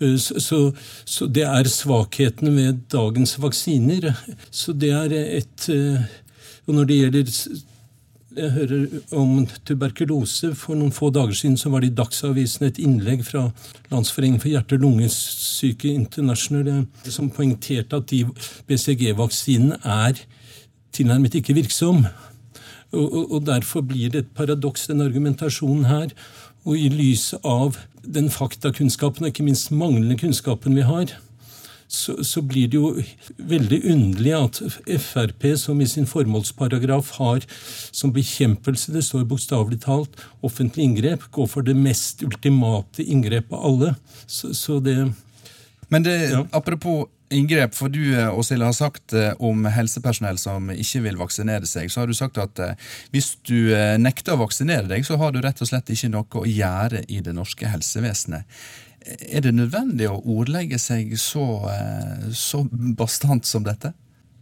[0.00, 0.72] Eh, så, så,
[1.04, 4.14] så, det er svakheten ved dagens vaksiner.
[4.50, 6.06] Så det er et eh,
[6.66, 7.28] Og når det gjelder
[8.36, 8.82] Jeg hører
[9.16, 10.50] om tuberkulose.
[10.60, 13.46] For noen få dager siden så var det i Dagsavisen et innlegg fra
[13.88, 18.26] Landsforeningen for hjerte- og lungesyke International eh, som poengterte at de
[18.68, 20.20] BCG-vaksinene er
[20.92, 22.04] tilnærmet ikke virksom.
[22.92, 26.12] Og, og, og Derfor blir det et paradoks, den argumentasjonen her.
[26.68, 31.16] Og i lys av den faktakunnskapen, og ikke minst manglende kunnskapen vi har,
[31.88, 32.92] så, så, blir det jo
[33.38, 34.60] veldig underlig at
[35.02, 37.46] Frp, som i sin formålsparagraf har
[37.94, 43.68] som bekjempelse, det står bokstavelig talt, offentlig inngrep, går for det mest ultimate inngrep av
[43.70, 43.94] alle.
[44.26, 45.12] Så, så det
[45.88, 46.46] Men det, ja.
[46.50, 51.90] apropos inngrep, for du Åshild, har sagt eh, om helsepersonell som ikke vil vaksinere seg,
[51.90, 52.74] så har du sagt at eh,
[53.14, 56.42] hvis du eh, nekter å vaksinere deg, så har du rett og slett ikke noe
[56.42, 58.46] å gjøre i det norske helsevesenet.
[59.06, 62.64] Er det nødvendig å ordlegge seg så, eh, så
[62.98, 63.92] bastant som dette?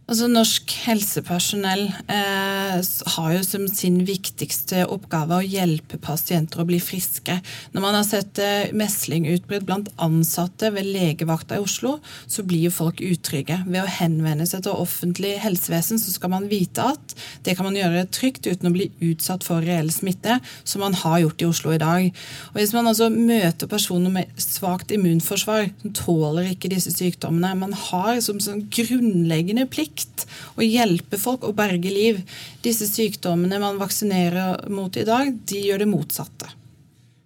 [0.05, 2.75] Altså, norsk helsepersonell eh,
[3.15, 7.39] har jo som sin viktigste oppgave å hjelpe pasienter å bli friske.
[7.73, 11.95] Når man har sett eh, meslingutbrudd blant ansatte ved legevakta i Oslo,
[12.29, 13.57] så blir jo folk utrygge.
[13.65, 17.79] Ved å henvende seg til offentlig helsevesen så skal man vite at det kan man
[17.79, 21.73] gjøre trygt uten å bli utsatt for reell smitte, som man har gjort i Oslo
[21.73, 22.11] i dag.
[22.53, 27.73] Og Hvis man altså møter personer med svakt immunforsvar, som tåler ikke disse sykdommene, man
[27.89, 32.21] har som sånn grunnleggende plikt plikt å hjelpe folk og berge liv.
[32.63, 36.51] Disse sykdommene man vaksinerer mot i dag, de gjør det motsatte.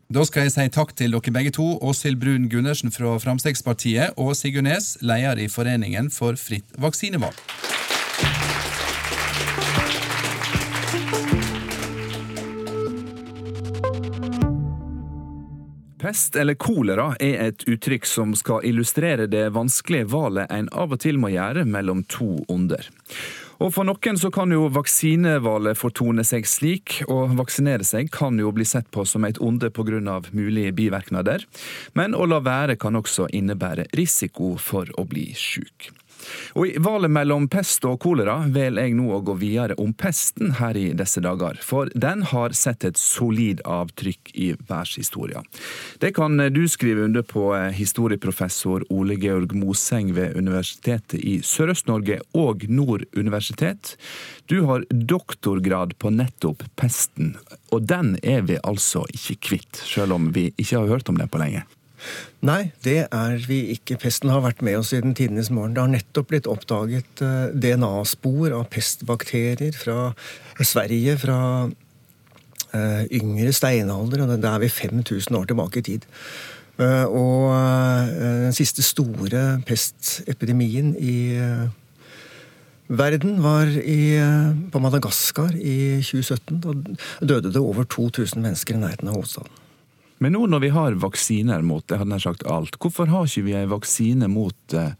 [0.09, 4.33] Da skal jeg si takk til dere begge to, Åshild Brun Gundersen fra Fremskrittspartiet og
[4.35, 7.37] Sigurd Nes, leder i Foreningen for fritt vaksinevalg.
[15.99, 21.01] Pest eller kolera er et uttrykk som skal illustrere det vanskelige valget en av og
[21.03, 22.87] til må gjøre mellom to onder.
[23.59, 28.53] Og For noen så kan jo vaksinevalget fortone seg slik, og vaksinere seg kan jo
[28.55, 30.21] bli sett på som et onde pga.
[30.31, 31.43] mulige bivirkninger.
[31.93, 35.91] Men å la være kan også innebære risiko for å bli syk.
[36.57, 40.55] Og I valget mellom pest og kolera velger jeg nå å gå videre om pesten
[40.59, 45.43] her i disse dager, for den har sett et solid avtrykk i verdenshistoria.
[45.99, 52.21] Det kan du skrive under på, eh, historieprofessor Ole Georg Moseng ved Universitetet i Sørøst-Norge
[52.33, 53.95] og Nord universitet.
[54.47, 57.35] Du har doktorgrad på nettopp pesten,
[57.71, 61.29] og den er vi altså ikke kvitt, selv om vi ikke har hørt om den
[61.29, 61.65] på lenge.
[62.45, 63.97] Nei, det er vi ikke.
[63.99, 65.75] Pesten har vært med oss siden tidenes morgen.
[65.75, 70.11] Det har nettopp blitt oppdaget eh, DNA-spor av pestbakterier fra
[70.59, 76.07] Sverige fra uh, yngre steinalder, og da er vi 5000 år tilbake i tid.
[76.79, 81.15] Uh, og den siste store pestepidemien i
[82.89, 84.19] verden var i,
[84.71, 86.59] på Madagaskar i 2017.
[86.59, 86.75] Da
[87.35, 89.59] døde det over 2000 mennesker i nærheten av hovedstaden.
[90.19, 93.45] Men nå når vi har vaksiner mot jeg hadde nær sagt alt, hvorfor har ikke
[93.47, 94.95] vi en vaksine mot eh,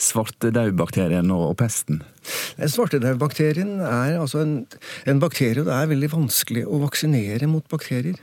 [0.00, 2.02] svartedaubakterien og, og pesten?
[2.58, 4.54] Svartedaubakterien er altså en,
[5.10, 8.16] en bakterie, og det er veldig vanskelig å vaksinere mot bakterier.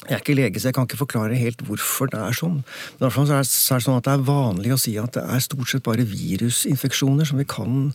[0.00, 2.60] Jeg er ikke lege, så jeg kan ikke forklare helt hvorfor det er sånn.
[3.00, 5.68] Men i er det sånn at det er vanlig å si at det er stort
[5.68, 7.90] sett bare virusinfeksjoner som vi kan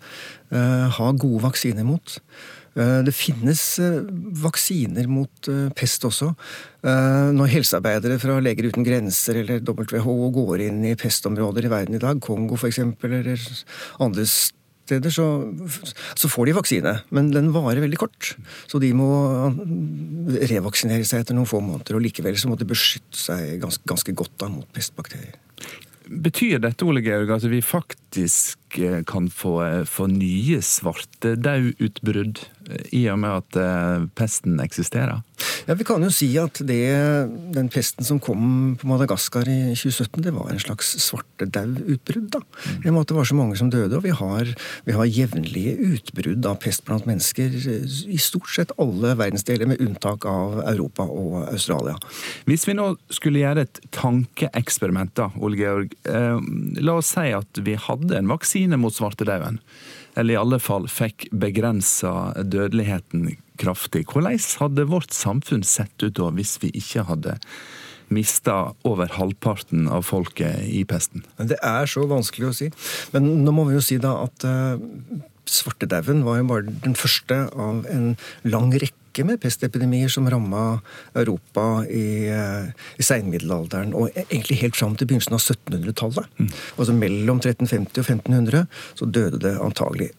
[0.53, 2.17] uh, ha gode vaksiner mot.
[2.75, 4.01] Eh, det finnes eh,
[4.43, 6.33] vaksiner mot eh, pest også.
[6.85, 12.01] Når helsearbeidere fra Leger uten grenser eller WHO går inn i pestområder i verden i
[12.03, 13.41] dag, Kongo f.eks., eller
[14.05, 15.25] andre steder, så,
[16.13, 16.93] så, får de vaksine.
[17.09, 18.35] Men den varer veldig kort.
[18.69, 19.09] Så de må
[20.45, 21.97] revaksinere seg etter noen få måneder.
[21.97, 25.33] Og likevel så må de beskytte seg ganske, ganske godt da mot pestbakterier.
[26.05, 28.77] Betyr dette Ole Georg, at vi faktisk
[29.09, 29.57] kan få,
[29.89, 32.45] få nye svartedaudutbrudd
[32.95, 35.21] i og med at eh, pesten eksisterer?
[35.65, 36.81] Ja, Vi kan jo si at det,
[37.55, 42.29] den pesten som kom på Madagaskar i 2017, det var en slags svartedaudutbrudd.
[42.35, 42.41] da.
[42.83, 42.99] Mm.
[43.05, 43.97] Det var så mange som døde.
[43.97, 44.53] Og vi har,
[44.85, 50.25] vi har jevnlige utbrudd av pest blant mennesker i stort sett alle verdensdeler, med unntak
[50.29, 51.95] av Europa og Australia.
[52.45, 55.93] Hvis vi nå skulle gjøre et tankeeksperiment, da, Ole Georg.
[56.05, 56.39] Eh,
[56.85, 59.61] la oss si at vi hadde en vaksine mot svartedauden
[60.15, 64.05] eller i alle fall fikk begrensa dødeligheten kraftig.
[64.11, 67.37] Hvordan hadde vårt samfunn sett ut da hvis vi ikke hadde
[68.13, 71.25] mista over halvparten av folket i pesten?
[71.37, 72.71] Det er så vanskelig å si.
[73.15, 74.77] Men nå må vi jo si da at uh,
[75.49, 78.13] svartedauden var jo bare den første av en
[78.47, 80.81] lang rekke rekke med pestepidemier som ramma
[81.15, 86.25] Europa i, eh, i seinmiddelalderen, og e-, egentlig helt fram til begynnelsen av 1700-tallet.
[86.39, 86.49] Mm.
[86.77, 90.11] Altså mellom 1350 og 1500 så døde det antagelig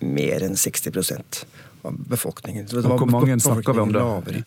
[0.00, 1.44] mer enn 60%
[1.84, 2.68] av befolkningen.
[2.68, 4.04] Så det var hvor mange snakker vi om da?
[4.04, 4.44] lavere.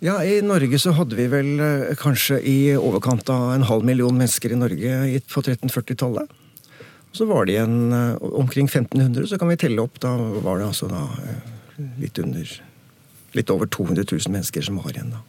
[0.00, 4.16] Ja, I Norge så hadde vi vel eh, kanskje i overkant av en halv million
[4.16, 6.38] mennesker i Norge på 1340-tallet.
[7.12, 10.00] Så var det igjen eh, omkring 1500, så kan vi telle opp.
[10.00, 11.04] Da var det altså da
[12.00, 12.48] litt under
[13.36, 15.24] Litt over 200 000 mennesker som var igjen da.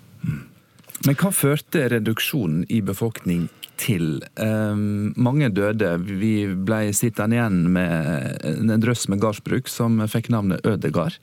[1.06, 3.48] Men hva førte reduksjonen i befolkning
[3.82, 4.22] til?
[4.38, 5.96] Ehm, mange døde.
[6.06, 11.18] Vi ble sittende igjen med en drøss med gardsbruk som fikk navnet Ødegard.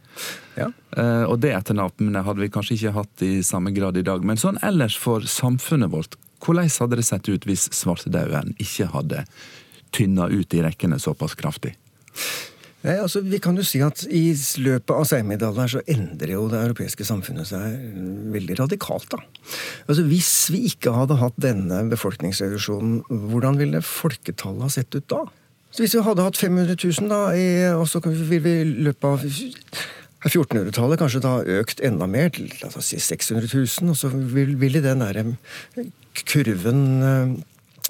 [0.58, 0.72] Ja.
[0.96, 4.26] Eh, og det etternavnet hadde vi kanskje ikke hatt i samme grad i dag.
[4.26, 9.24] Men sånn ellers for samfunnet vårt, hvordan hadde det sett ut hvis svartedauden ikke hadde
[9.94, 11.76] tynna ut i rekkene såpass kraftig?
[12.84, 14.20] Nei, altså, vi kan jo si at I
[14.62, 17.74] løpet av senmiddelalderen så endrer jo det europeiske samfunnet seg
[18.34, 19.08] veldig radikalt.
[19.10, 19.18] da.
[19.88, 23.00] Altså, Hvis vi ikke hadde hatt denne befolkningsreduksjonen,
[23.32, 25.24] hvordan ville folketallet ha sett ut da?
[25.74, 29.04] Så Hvis vi hadde hatt 500 000, da, i, og så ville vi i løpet
[29.10, 29.26] av
[30.28, 34.56] 1400-tallet kanskje da økt enda mer, til la oss si 600 000, og så vil-
[34.58, 35.84] ville den der eh,
[36.30, 37.36] kurven eh,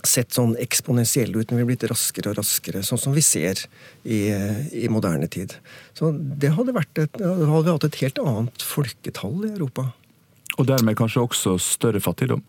[0.06, 3.60] sett sånn eksponentielle ut, men vi blitt raskere og raskere, sånn som vi ser
[4.04, 4.28] i,
[4.78, 5.56] i moderne tid.
[5.98, 9.88] Så det hadde vært et, hadde vi hatt et helt annet folketall i Europa.
[10.58, 12.44] Og dermed kanskje også større fattigdom?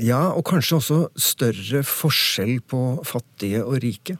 [0.00, 4.16] Ja, og kanskje også større forskjell på fattige og rike.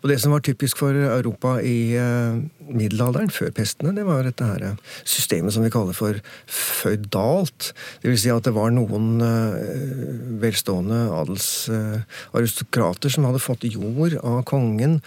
[0.00, 4.46] Og det som var typisk for Europa i eh, middelalderen, før pestene, det var dette
[4.46, 7.72] her systemet som vi kaller for føydalt.
[8.04, 9.58] Vil si at det var noen eh,
[10.42, 15.00] velstående adelsaristokrater som hadde fått jord av kongen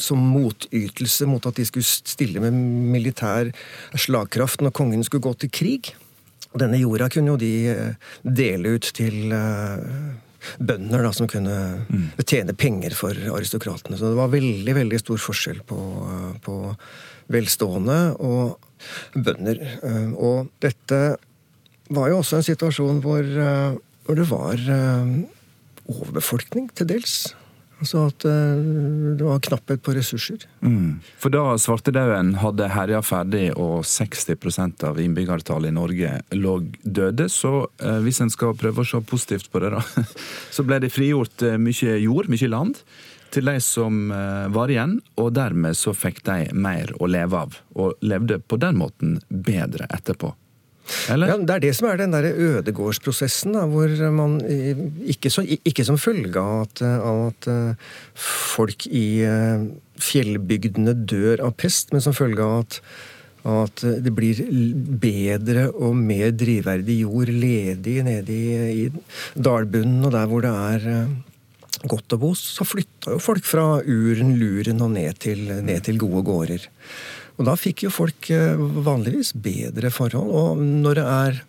[0.00, 2.56] som motytelse mot at de skulle stille med
[2.94, 3.52] militær
[3.94, 5.92] slagkraft når kongen skulle gå til krig.
[6.54, 10.22] Denne jorda kunne jo de eh, dele ut til eh,
[10.58, 11.86] bønder da, som kunne
[12.24, 13.98] tjene penger for aristokratene.
[13.98, 15.78] Så det var veldig veldig stor forskjell på,
[16.44, 16.58] på
[17.32, 18.58] velstående og
[19.14, 19.62] bønder.
[19.82, 21.00] Eh, Og dette
[21.94, 25.14] var jo også en situasjon hvor, eh, hvor det var eh,
[25.88, 27.34] overbefolkning, til dels.
[27.84, 28.60] Altså at eh,
[29.18, 30.46] det var knapphet på ressurser.
[30.64, 31.02] Mm.
[31.20, 37.66] For da svartedauden hadde herja ferdig og 60% av innbyggertallet i Norge lå døde, så
[37.84, 39.82] eh, hvis en skal prøve å se positivt på det, da,
[40.56, 42.80] så ble det frigjort eh, mye jord, mye land,
[43.34, 44.12] til de som
[44.54, 48.78] var igjen, og dermed så fikk de mer å leve av, og levde på den
[48.78, 50.30] måten bedre etterpå.
[51.12, 51.32] Eller?
[51.32, 54.76] Ja, Det er det som er den der ødegårdsprosessen, da, hvor man eh,
[55.14, 59.66] ikke, så, ikke som følge av at, av at eh, folk i eh,
[60.00, 62.80] fjellbygdene dør av pest, men som følge av at,
[63.54, 64.40] at det blir
[65.00, 70.90] bedre og mer drivverdig jord ledig nede i, i dalbunnen og der hvor det er
[70.92, 71.14] eh,
[71.88, 76.00] godt å bo, så flytta jo folk fra uren, luren og ned til, ned til
[76.00, 76.70] gode gårder.
[77.38, 80.30] Og da fikk jo folk eh, vanligvis bedre forhold.
[80.30, 81.42] Og når det er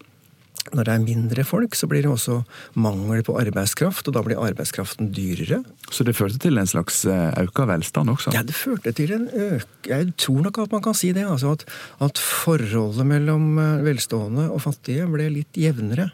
[0.74, 2.40] når det er mindre folk, så blir det også
[2.82, 5.60] mangel på arbeidskraft, og da blir arbeidskraften dyrere.
[5.94, 8.34] Så det førte til en slags eh, auka velstand også?
[8.34, 9.68] Ja, det førte til en øk...
[9.86, 11.28] Jeg tror nok at man kan si det.
[11.30, 11.68] Altså at,
[12.02, 16.10] at forholdet mellom eh, velstående og fattige ble litt jevnere.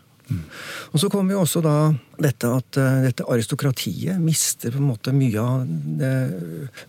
[0.91, 1.76] Og så kommer jo også da
[2.22, 5.63] dette at eh, dette aristokratiet mister på en måte mye av
[6.02, 6.13] det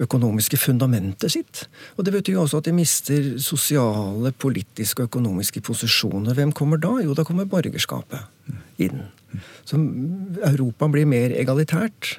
[0.02, 1.64] økonomiske fundamentet sitt.
[1.96, 6.36] Og det betyr jo også at de mister sosiale, politiske og økonomiske posisjoner.
[6.38, 6.96] Hvem kommer da?
[7.04, 8.52] Jo, da kommer borgerskapet
[8.82, 9.06] inn.
[9.64, 9.78] Så
[10.44, 12.18] Europa blir mer egalitært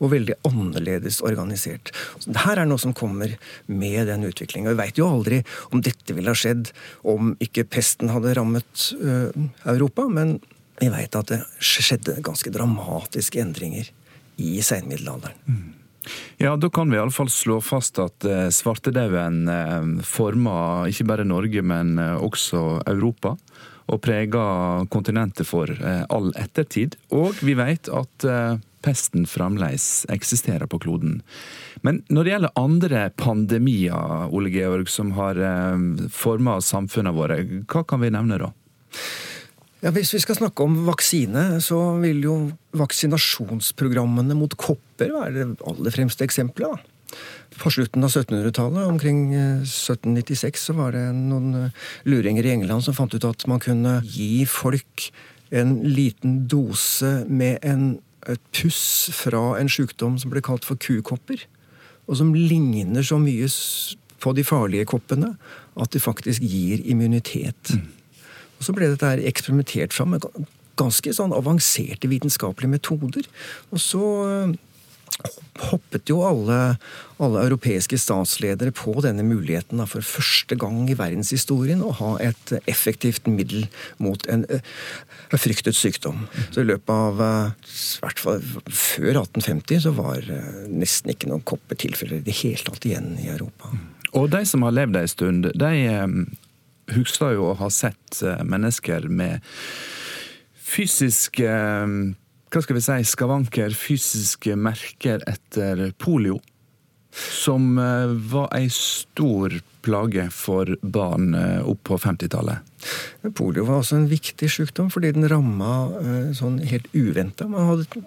[0.00, 1.92] og veldig annerledes organisert.
[2.24, 3.34] Her er noe som kommer
[3.68, 4.72] med den utviklingen.
[4.72, 6.72] Vi veit jo aldri om dette ville ha skjedd
[7.08, 8.86] om ikke pesten hadde rammet
[9.68, 10.38] Europa, men
[10.80, 13.90] vi veit at det skjedde ganske dramatiske endringer
[14.40, 15.76] i seinmiddelalderen.
[16.40, 21.62] Ja, da kan vi iallfall slå fast at eh, svartedauden eh, forma ikke bare Norge,
[21.62, 23.36] men eh, også Europa.
[23.90, 24.40] Og prega
[24.86, 25.66] kontinentet for
[26.14, 26.94] all ettertid.
[27.10, 28.26] Og vi vet at
[28.86, 31.16] pesten fremdeles eksisterer på kloden.
[31.82, 35.42] Men når det gjelder andre pandemier, Ole Georg, som har
[36.14, 38.52] forma samfunnene våre, hva kan vi nevne da?
[39.80, 42.34] Ja, Hvis vi skal snakke om vaksine, så vil jo
[42.76, 46.82] vaksinasjonsprogrammene mot kopper være det aller fremste eksempelet.
[47.58, 52.84] På slutten av 1700-tallet, omkring eh, 1796, så var det noen eh, luringer i England
[52.84, 55.08] som fant ut at man kunne gi folk
[55.50, 57.96] en liten dose med en,
[58.28, 61.46] et puss fra en sykdom som ble kalt for kukopper.
[62.04, 63.48] Og som ligner så mye
[64.20, 65.32] på de farlige koppene
[65.80, 67.72] at det faktisk gir immunitet.
[68.60, 70.26] Og så ble dette her eksperimentert fram med
[70.80, 73.28] ganske sånn avanserte vitenskapelige metoder.
[73.72, 74.04] Og så,
[75.60, 76.56] hoppet jo alle,
[77.20, 82.54] alle europeiske statsledere på denne muligheten da, for første gang i verdenshistorien å ha et
[82.70, 83.66] effektivt middel
[84.00, 86.24] mot en, en fryktet sykdom.
[86.54, 90.24] Så i løpet av i hvert fall før 1850 så var
[90.70, 93.74] nesten ikke noen koppetilfeller i det hele tatt igjen i Europa.
[94.16, 95.74] Og de som har levd ei stund, de
[96.96, 99.44] husker jo å ha sett mennesker med
[100.70, 101.50] fysiske
[102.50, 106.40] hva skal vi si, skavanker, fysiske merker etter polio.
[107.10, 112.68] Som eh, var ei stor plage for barn eh, opp på 50-tallet.
[113.34, 117.48] Polio var også en viktig sykdom, fordi den ramma eh, sånn helt uventa.
[117.50, 118.02] Man hadde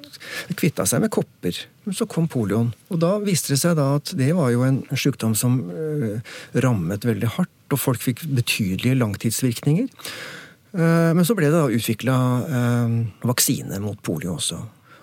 [0.59, 2.71] kvitta seg med kopper, men så kom polioen.
[2.91, 5.59] Og da viste det seg da at det var jo en sykdom som
[6.55, 9.89] rammet veldig hardt, og folk fikk betydelige langtidsvirkninger.
[10.73, 12.13] Men så ble det da utvikla
[13.29, 14.57] vaksine mot polio også.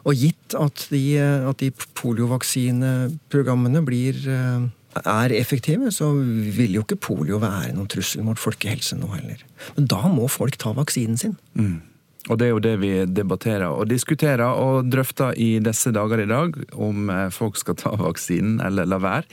[0.09, 4.63] Og gitt at de, at de poliovaksineprogrammene blir eh,
[5.01, 9.45] er effektive, så vil jo ikke polio være noen trussel mot folkehelse nå heller.
[9.77, 11.37] Men da må folk ta vaksinen sin.
[11.55, 11.81] Mm.
[12.29, 16.29] Og det er jo det vi debatterer og diskuterer og drøfter i disse dager i
[16.29, 19.25] dag, om eh, folk skal ta vaksinen eller la være.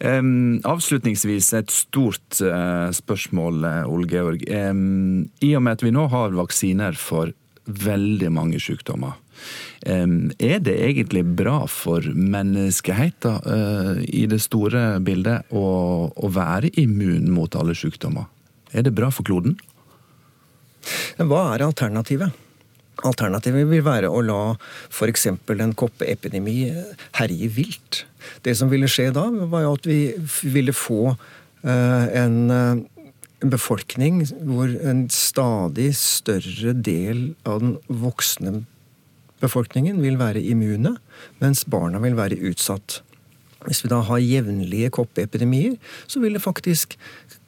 [0.00, 4.46] Um, avslutningsvis et stort uh, spørsmål, Ole Georg.
[4.48, 9.18] Um, I og med at vi nå har vaksiner for veldig mange sykdommer,
[9.82, 15.64] er det egentlig bra for menneskeheten uh, i det store bildet å,
[16.14, 18.28] å være immun mot alle sykdommer?
[18.72, 19.56] Er det bra for kloden?
[21.18, 22.38] Hva er alternativet?
[23.08, 24.40] Alternativet vil være å la
[24.92, 25.26] f.eks.
[25.32, 26.56] en koppeepidemi
[27.18, 28.04] herje vilt.
[28.44, 30.00] Det som ville skje da, var jo at vi
[30.42, 31.14] ville få
[31.62, 32.74] en, uh,
[33.42, 38.62] en befolkning hvor en stadig større del av den voksne
[39.42, 40.96] befolkningen vil være immune,
[41.42, 43.00] mens barna vil være utsatt.
[43.66, 45.76] Hvis vi da har jevnlige koppeepidemier,
[46.10, 46.96] så vil det faktisk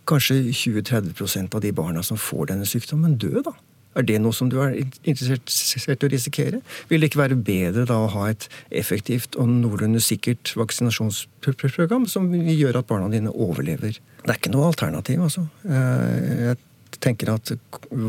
[0.09, 3.55] kanskje 20-30% av de barna som får denne sykdommen, dø, da.
[3.95, 4.75] Er det noe som du er
[5.07, 6.61] interessert i å risikere?
[6.91, 12.27] Vil det ikke være bedre da å ha et effektivt og noenlunde sikkert vaksinasjonsprogram som
[12.35, 14.01] gjør at barna dine overlever?
[14.25, 15.47] Det er ikke noe alternativ, altså.
[15.69, 17.55] Eh, jeg tenker at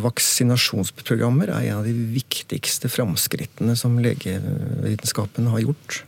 [0.08, 6.02] vaksinasjonsprogrammer er en av de viktigste framskrittene som legevitenskapen har gjort.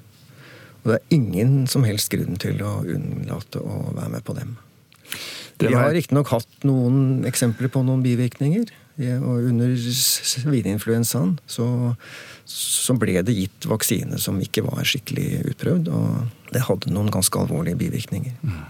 [0.81, 4.57] Og det er ingen som helst grunn til å unnlate å være med på dem.
[5.57, 8.69] Vi har riktignok hatt noen eksempler på noen bivirkninger.
[8.97, 11.67] Og under svineinfluensaen så,
[12.49, 15.91] så, ble det gitt vaksine som ikke var skikkelig utprøvd.
[15.93, 18.33] Og det hadde noen ganske alvorlige bivirkninger.
[18.41, 18.65] Mm.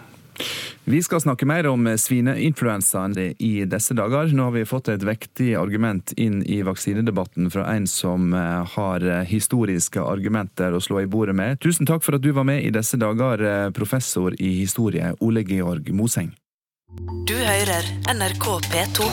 [0.87, 4.29] Vi skal snakke mer om svineinfluensaen i disse dager.
[4.31, 9.03] Nå har vi fått et vektig argument inn i vaksinedebatten fra en som eh, har
[9.27, 11.59] historiske argumenter å slå i bordet med.
[11.63, 15.43] Tusen takk for at du var med i disse dager, eh, professor i historie Ole
[15.47, 16.35] Georg Moseng.
[17.27, 17.83] Du hører
[18.13, 19.05] NRK P2.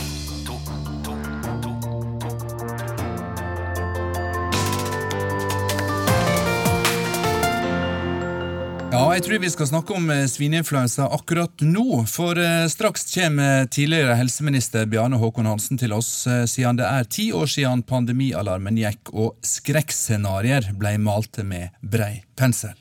[8.93, 12.05] Ja, jeg tror vi skal snakke om eh, svineinfluensa akkurat nå.
[12.07, 17.11] For eh, straks kommer tidligere helseminister Bjarne Håkon Hansen til oss, eh, siden det er
[17.11, 22.79] ti år siden pandemialarmen gikk og skrekkscenarioer ble malte med brei pensel.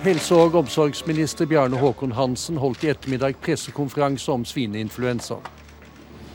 [0.00, 5.36] Helse- og omsorgsminister Bjarne Håkon Hansen holdt i ettermiddag pressekonferanse om svineinfluensa.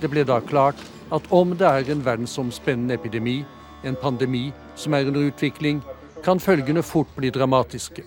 [0.01, 0.77] Det ble da klart
[1.15, 3.39] at om det er en verdensomspennende epidemi,
[3.83, 5.79] en pandemi som er under utvikling,
[6.23, 8.03] kan følgene fort bli dramatiske.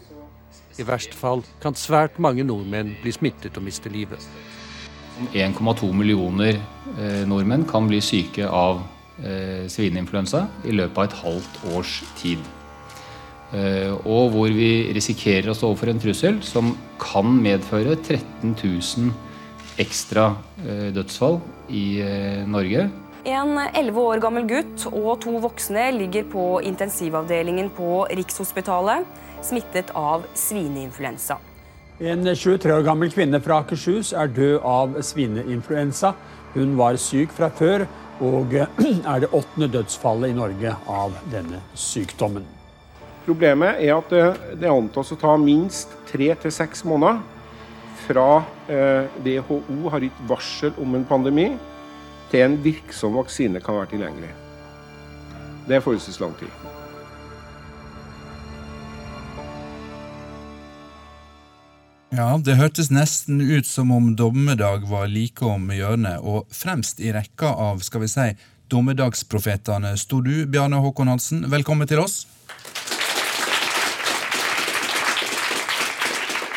[0.78, 4.22] I verste fall kan svært mange nordmenn bli smittet og miste livet.
[5.34, 8.84] 1,2 millioner eh, nordmenn kan bli syke av
[9.24, 12.46] eh, svineinfluensa i løpet av et halvt års tid.
[13.57, 19.12] Eh, og hvor vi risikerer å stå overfor en trussel som kan medføre 13 000
[19.80, 20.34] ekstra
[20.66, 21.38] eh, dødsfall
[21.72, 22.88] i eh, Norge
[23.28, 29.07] en 11 år gammel gutt og to voksne ligger på intensivavdelingen på Rikshospitalet,
[29.44, 31.38] smittet av svineinfluensa.
[31.99, 36.14] En 23 år gammel kvinne fra Akershus er død av svineinfluensa.
[36.55, 37.88] Hun var syk fra før,
[38.24, 38.55] og
[39.12, 42.57] er det åttende dødsfallet i Norge av denne sykdommen.
[43.29, 44.12] Problemet er at
[44.57, 47.18] det antas å ta minst tre til seks måneder
[48.07, 48.41] fra
[49.20, 51.51] WHO eh, har gitt varsel om en pandemi,
[52.33, 54.31] til en virksom vaksine kan være tilgjengelig.
[55.68, 56.49] Det er forholdsvis lang tid.
[62.16, 67.12] Ja, det hørtes nesten ut som om dommedag var like om hjørnet, og fremst i
[67.12, 68.26] rekka av skal vi si,
[68.72, 71.45] dommedagsprofetene sto du, Bjarne Håkon Hansen.
[71.53, 72.22] Velkommen til oss.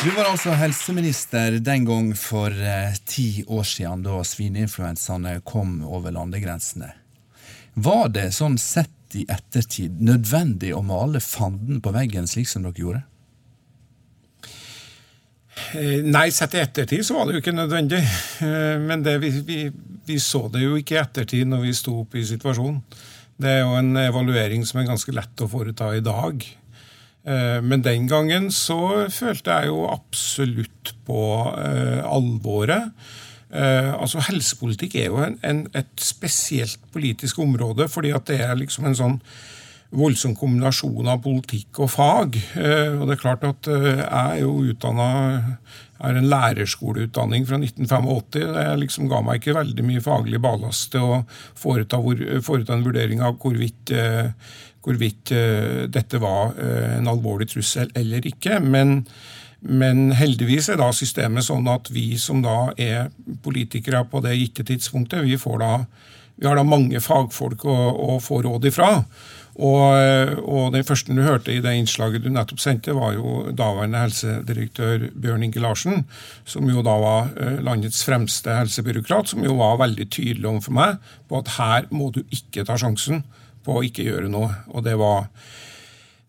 [0.02, 6.14] Du var altså helseminister den gang for eh, ti år siden, da svineinfluensaene kom over
[6.16, 6.90] landegrensene.
[7.78, 12.82] Var det sånn sett i ettertid nødvendig å male fanden på veggen slik som dere
[12.82, 13.04] gjorde?
[15.78, 18.02] Eh, Nei, sett i ettertid så var det jo ikke nødvendig.
[18.42, 19.60] Eh, Men det, vi, vi,
[20.10, 22.82] vi så det jo ikke i ettertid når vi sto opp i situasjonen.
[23.42, 26.42] Det er jo en evaluering som er ganske lett å foreta i dag.
[27.26, 31.22] Eh, Men den gangen så følte jeg jo absolutt på
[31.54, 32.92] eh, alvoret.
[33.52, 38.58] Eh, altså Helsepolitikk er jo en, en, et spesielt politisk område, fordi at det er
[38.58, 39.20] liksom en sånn
[39.92, 42.38] voldsom kombinasjon av politikk og fag.
[42.56, 45.08] Og det er klart at jeg er jo utdanna
[46.02, 48.54] er en lærerskoleutdanning fra 1985.
[48.56, 51.20] Det liksom ga meg ikke veldig mye faglig ballast til å
[51.60, 52.00] foreta,
[52.46, 53.92] foreta en vurdering av hvorvidt,
[54.86, 58.60] hvorvidt eh, dette var eh, en alvorlig trussel eller ikke.
[58.64, 59.02] Men,
[59.62, 63.12] men heldigvis er da systemet sånn at vi som da er
[63.46, 65.76] politikere på det gitte tidspunktet, vi, da,
[66.38, 67.78] vi har da mange fagfolk å,
[68.16, 68.96] å få råd ifra.
[69.60, 74.00] Og, og den første du hørte i det innslaget du nettopp sendte, var jo daværende
[74.06, 76.06] helsedirektør Bjørn Inge Larsen,
[76.48, 81.12] som jo da var eh, landets fremste helsebyråkrat, som jo var veldig tydelig overfor meg
[81.28, 83.26] på at her må du ikke ta sjansen
[83.66, 84.52] på å ikke gjøre noe.
[84.74, 85.28] Og det var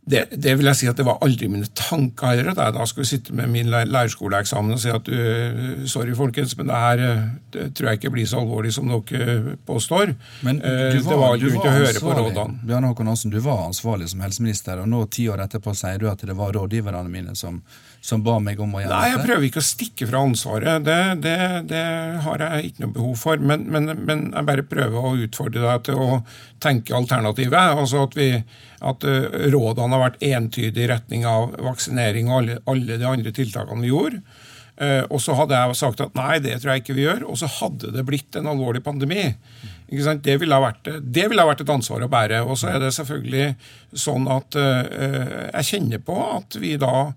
[0.03, 2.87] det, det vil jeg si at det var aldri mine tanker heller, at jeg da
[2.91, 7.21] skulle sitte med min lærerskoleeksamen og si at uh, sorry, folkens, men det her uh,
[7.55, 10.17] det tror jeg ikke blir så alvorlig som dere uh, påstår.
[10.43, 12.67] Men var, du det var, du grunn til å høre på rådene.
[12.67, 16.11] Bjarne Håkon Hansen, du var ansvarlig som helseminister, og nå ti år etterpå sier du
[16.11, 17.63] at det var rådgiverne mine som,
[18.03, 20.83] som ba meg om å gjøre Nei, jeg prøver ikke å stikke fra ansvaret.
[20.83, 21.37] Det, det,
[21.71, 21.83] det
[22.25, 23.43] har jeg ikke noe behov for.
[23.51, 26.21] Men, men, men jeg bare prøver å utfordre deg til å
[26.63, 27.77] tenke alternativet.
[27.79, 28.33] Altså at, vi,
[28.83, 33.35] at eh, rådene har vært entydige i retning av vaksinering og alle, alle de andre
[33.37, 34.25] tiltakene vi gjorde.
[34.83, 37.23] Eh, og så hadde jeg sagt at nei, det tror jeg ikke vi gjør.
[37.31, 39.29] Og så hadde det blitt en alvorlig pandemi.
[39.93, 42.43] Det, ville ha vært, det ville ha vært et ansvar å bære.
[42.49, 43.53] Og så er det selvfølgelig
[44.07, 47.13] sånn at eh, jeg kjenner på at vi da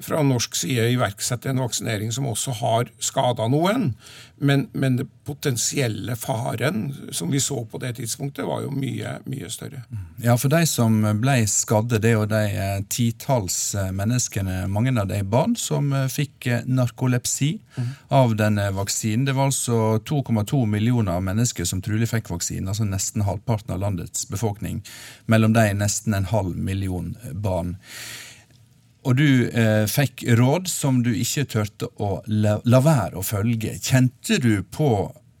[0.00, 3.92] fra norsk side iverksette en vaksinering som også har skada noen.
[4.40, 9.50] Men, men det potensielle faren som vi så på det tidspunktet, var jo mye, mye
[9.52, 9.82] større.
[10.24, 14.94] Ja, for de som ble skadde, det er jo de eh, titalls eh, menneskene, mange
[14.96, 17.58] av de barn, som eh, fikk narkolepsi narkolepsi
[18.08, 19.24] av denne vaksinen.
[19.24, 24.28] Det var altså 2,2 millioner mennesker som trolig fikk vaksinen, altså nesten halvparten av landets
[24.28, 24.82] befolkning.
[25.26, 27.76] Mellom de nesten en halv million barn.
[29.08, 33.78] Og du eh, fikk råd som du ikke turte å la, la være å følge.
[33.80, 34.90] Kjente du på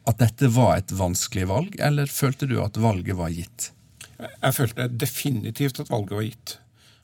[0.08, 3.70] at dette var et vanskelig valg, eller følte du at valget var gitt?
[4.20, 6.56] Jeg følte definitivt at valget var gitt.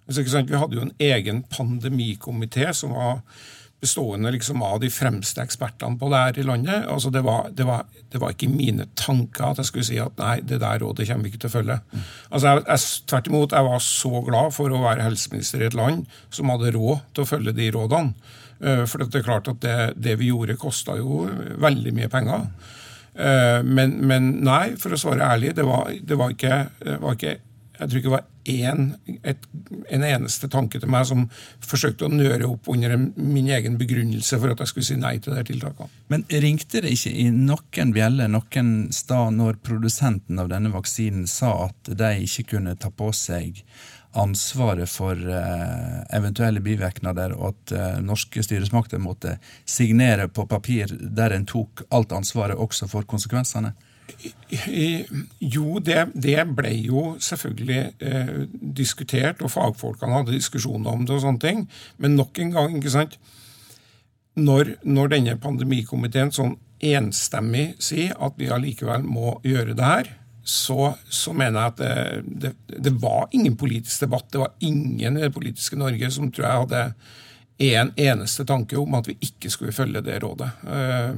[0.06, 0.24] Altså?
[0.48, 3.20] Vi hadde jo en egen pandemikomité som var
[3.80, 6.86] bestående liksom av de fremste ekspertene på det her i landet.
[6.88, 10.16] Altså, det, var, det, var, det var ikke mine tanker at jeg skulle si at
[10.20, 11.76] nei, det der rådet kommer vi ikke til å følge.
[12.30, 15.76] Altså, jeg, jeg, tvert imot, jeg var så glad for å være helseminister i et
[15.76, 18.32] land som hadde råd til å følge de rådene.
[18.64, 21.26] Eh, For det er klart at det, det vi gjorde, kosta jo
[21.60, 22.48] veldig mye penger.
[23.12, 27.20] Eh, Men, men nei, for å svare ærlig, det var, det var, ikke, det var
[27.20, 27.36] ikke
[27.78, 28.86] Jeg tror ikke det var én,
[29.26, 29.48] et,
[29.92, 31.26] en eneste tanke til meg som
[31.64, 35.36] forsøkte å nøre opp under min egen begrunnelse for at jeg skulle si nei til
[35.36, 35.90] de tiltakene.
[36.12, 41.52] Men ringte det ikke i noen bjelle noen sted når produsenten av denne vaksinen sa
[41.68, 43.62] at de ikke kunne ta på seg
[44.16, 49.36] ansvaret for eh, eventuelle bivirkninger, og at eh, norske styresmakter måtte
[49.68, 53.74] signere på papir der en tok alt ansvaret også for konsekvensene?
[55.42, 58.36] Jo, det, det ble jo selvfølgelig eh,
[58.78, 61.64] diskutert, og fagfolkene hadde diskusjoner om det og sånne ting.
[62.02, 63.18] Men nok en gang, ikke sant
[64.36, 70.10] Når, når denne pandemikomiteen sånn enstemmig sier at vi allikevel må gjøre det her,
[70.46, 74.28] så, så mener jeg at det, det, det var ingen politisk debatt.
[74.30, 76.82] Det var ingen i det politiske Norge som tror jeg hadde
[77.58, 80.50] en eneste tanke om at vi ikke skulle følge det rådet.
[80.68, 81.16] Eh,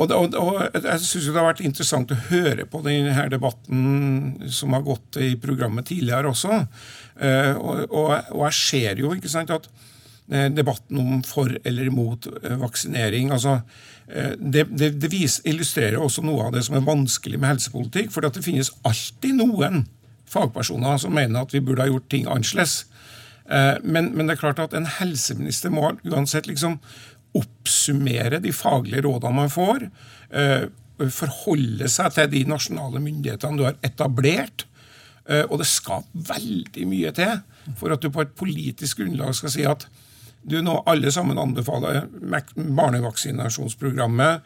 [0.00, 4.72] og, og, og jeg syns det har vært interessant å høre på denne debatten som
[4.76, 6.60] har gått i programmet tidligere også.
[7.20, 9.68] Eh, og, og, jeg ser jo ikke sant, at
[10.32, 13.60] eh, debatten om for eller imot eh, vaksinering altså,
[14.10, 18.08] Det, det, det vis, illustrerer også noe av det som er vanskelig med helsepolitikk.
[18.10, 19.84] For det finnes alltid noen
[20.26, 22.88] fagpersoner som mener at vi burde ha gjort ting annerledes.
[23.46, 26.80] Men, men det er klart at en helseminister må uansett liksom
[27.36, 29.88] oppsummere de faglige rådene man får.
[30.30, 30.66] eh,
[31.10, 34.66] forholde seg til de nasjonale myndighetene du har etablert.
[35.28, 37.40] Eh, og det skal veldig mye til
[37.78, 39.86] for at du på et politisk grunnlag skal si at
[40.40, 42.06] du nå alle sammen anbefaler
[42.56, 44.40] barnevaksinasjonsprogrammet.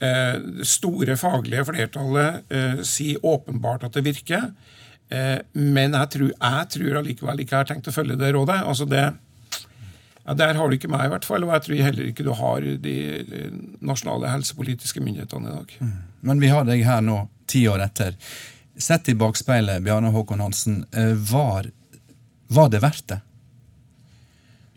[0.00, 4.52] Eh, det store faglige flertallet sier åpenbart at det virker.
[5.10, 8.60] Men jeg tror, jeg tror allikevel ikke jeg har tenkt å følge det rådet.
[8.62, 9.08] Altså det,
[10.30, 11.44] ja, Der har du ikke meg, i hvert fall.
[11.46, 12.94] Og jeg tror heller ikke du har de
[13.82, 15.74] nasjonale helsepolitiske myndighetene i dag.
[15.80, 15.96] Mm.
[16.30, 18.14] Men vi har deg her nå, ti år etter.
[18.80, 20.84] Sett i bakspeilet, Bjarne Håkon Hansen,
[21.32, 21.66] var,
[22.48, 23.18] var det verdt det?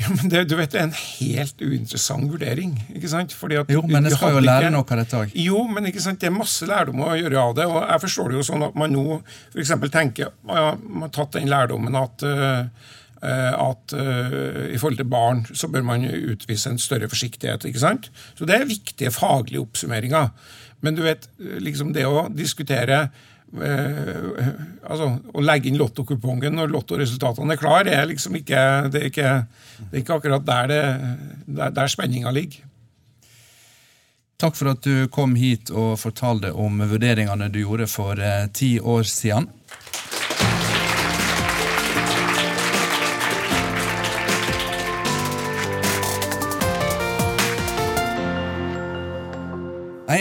[0.03, 2.73] Ja, men det, du vet, det er en helt uinteressant vurdering.
[2.95, 3.35] ikke sant?
[3.69, 4.73] jo, men jeg skal jo lære ikke...
[4.75, 5.35] noe av dette òg.
[5.39, 7.67] Jo, men ikke sant, det er masse lærdom å gjøre av det.
[7.69, 9.05] og Jeg forstår det jo sånn at man nå
[9.53, 9.73] f.eks.
[9.93, 15.45] tenker ja, Man har tatt den lærdommen at uh, at uh, i forhold til barn
[15.55, 17.65] så bør man utvise en større forsiktighet.
[17.69, 18.09] ikke sant?
[18.35, 20.33] Så det er viktige faglige oppsummeringer.
[20.83, 21.29] Men du vet,
[21.63, 22.97] liksom det å diskutere
[23.55, 24.49] eh,
[24.83, 28.59] altså, Å legge inn lottokupongen når lottoresultatene er klar, er liksom ikke,
[28.91, 29.31] det er ikke,
[29.79, 30.83] det er ikke akkurat der, det,
[31.47, 32.67] der, der spenninga ligger.
[34.43, 38.75] Takk for at du kom hit og fortalte om vurderingene du gjorde for eh, ti
[38.79, 39.47] år siden.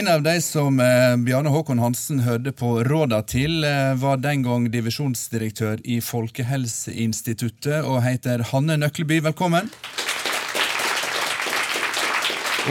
[0.03, 4.43] En av de som eh, Bjarne Håkon Hansen hørte på råda til, eh, var den
[4.43, 9.21] gang divisjonsdirektør i Folkehelseinstituttet og heter Hanne Nøkleby.
[9.29, 9.71] Velkommen.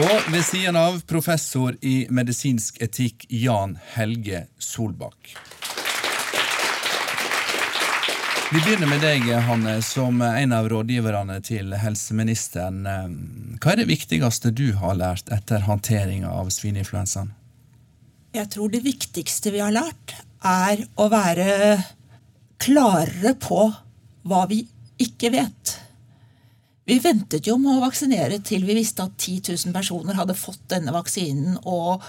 [0.04, 5.32] Og ved siden av professor i medisinsk etikk Jan Helge Solbakk.
[8.52, 12.82] Vi begynner med deg, Hanne, som en av rådgiverne til helseministeren.
[13.56, 17.30] Hva er det viktigste du har lært etter håndteringa av svineinfluensaen?
[18.36, 20.12] Jeg tror det viktigste vi har lært,
[20.44, 21.78] er å være
[22.60, 23.62] klarere på
[24.28, 24.60] hva vi
[25.00, 25.72] ikke vet.
[26.84, 30.66] Vi ventet jo med å vaksinere til vi visste at 10 000 personer hadde fått
[30.74, 32.04] denne vaksinen og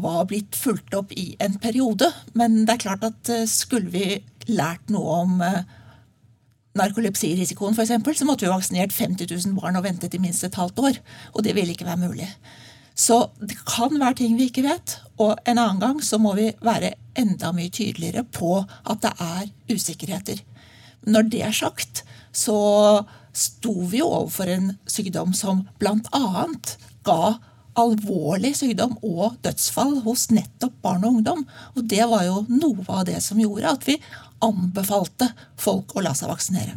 [0.00, 2.08] var blitt fulgt opp i en periode.
[2.32, 5.80] Men det er klart at eh, skulle vi lært noe om eh,
[6.78, 10.78] narkolepsirisikoen, f.eks., så måtte vi vaksinert 50 000 barn og ventet i minst et halvt
[10.80, 11.00] år.
[11.34, 12.28] Og det ville ikke være mulig.
[12.94, 14.98] Så det kan være ting vi ikke vet.
[15.20, 19.50] Og en annen gang så må vi være enda mye tydeligere på at det er
[19.72, 20.42] usikkerheter.
[21.08, 26.44] Når det er sagt, så sto vi jo overfor en sykdom som bl.a.
[27.04, 27.22] ga
[27.80, 31.46] alvorlig sykdom og dødsfall hos nettopp barn og ungdom.
[31.76, 33.96] Og det var jo noe av det som gjorde at vi
[34.42, 35.28] anbefalte
[35.60, 36.76] folk å la seg vaksinere.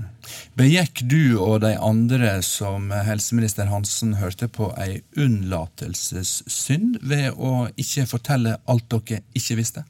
[0.58, 8.08] Begikk du og de andre som helseminister Hansen hørte på ei unnlatelsessynd ved å ikke
[8.10, 9.86] fortelle alt dere ikke visste?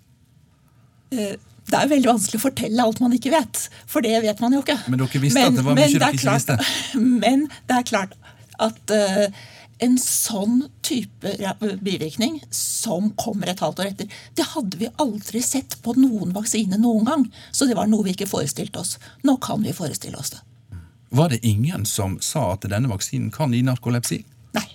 [1.13, 4.53] Eh, det er veldig vanskelig å fortelle alt man ikke vet, for det vet man
[4.53, 4.77] jo ikke.
[4.85, 6.57] Men dere visste men, at det var mye dere ikke visste?
[7.25, 8.13] Men det er klart
[8.61, 9.25] at uh,
[9.83, 11.31] en sånn type
[11.83, 16.79] bivirkning som kommer et halvt år etter, det hadde vi aldri sett på noen vaksine
[16.79, 17.25] noen gang.
[17.51, 18.95] Så det var noe vi ikke forestilte oss.
[19.27, 20.43] Nå kan vi forestille oss det.
[21.15, 24.21] Var det ingen som sa at denne vaksinen kan gi narkolepsi?
[24.55, 24.67] Nei,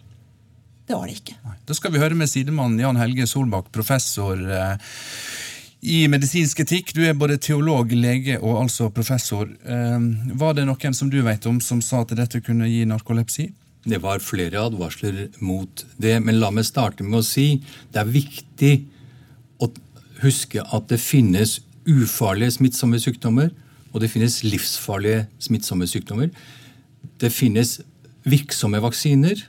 [0.86, 1.38] det var det ikke.
[1.66, 4.92] Da skal vi høre med sidemannen Jan Helge Solbakk, professor eh,
[5.80, 6.94] i medisinsk etikk.
[6.96, 9.48] Du er både teolog, lege og altså professor.
[9.48, 9.98] Eh,
[10.40, 13.50] var det noen som du vet om som sa at dette kunne gi narkolepsi?
[13.84, 16.18] Det var flere advarsler mot det.
[16.22, 17.62] Men la meg starte med å si
[17.92, 18.74] det er viktig
[19.60, 19.70] å
[20.20, 21.58] huske at det finnes
[21.88, 23.48] ufarlige smittsomme sykdommer,
[23.90, 26.28] og det finnes livsfarlige smittsomme sykdommer.
[27.20, 27.80] Det finnes
[28.28, 29.40] virksomme vaksiner,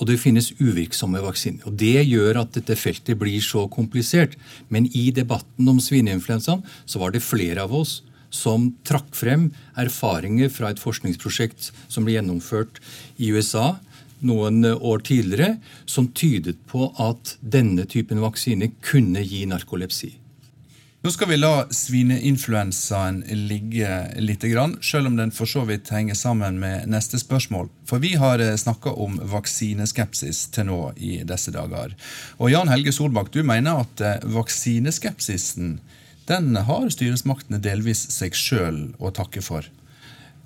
[0.00, 1.66] og det finnes uvirksomme vaksiner.
[1.68, 4.38] Og Det gjør at dette feltet blir så komplisert.
[4.68, 8.00] Men i debatten om svineinfluensaen så var det flere av oss
[8.30, 12.80] som trakk frem erfaringer fra et forskningsprosjekt som ble gjennomført
[13.18, 13.74] i USA
[14.20, 15.56] noen år tidligere,
[15.86, 20.14] som tydet på at denne typen vaksine kunne gi narkolepsi.
[21.00, 23.88] Nå skal vi la svineinfluensaen ligge
[24.20, 24.42] litt,
[24.84, 27.70] selv om den for så vidt henger sammen med neste spørsmål.
[27.88, 31.94] For vi har eh, snakka om vaksineskepsis til nå i disse dager.
[32.36, 35.78] Og Jan Helge Solbakk, du mener at eh, vaksineskepsisen
[36.30, 39.66] den har styresmaktene delvis seg sjøl å takke for.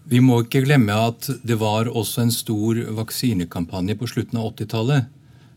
[0.08, 5.06] Vi må ikke glemme at det var også en stor vaksinekampanje på slutten av 80-tallet.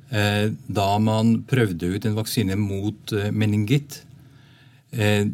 [0.07, 4.01] Eh, da man prøvde ut en vaksine mot eh, meningitt.
[4.95, 5.28] Eh,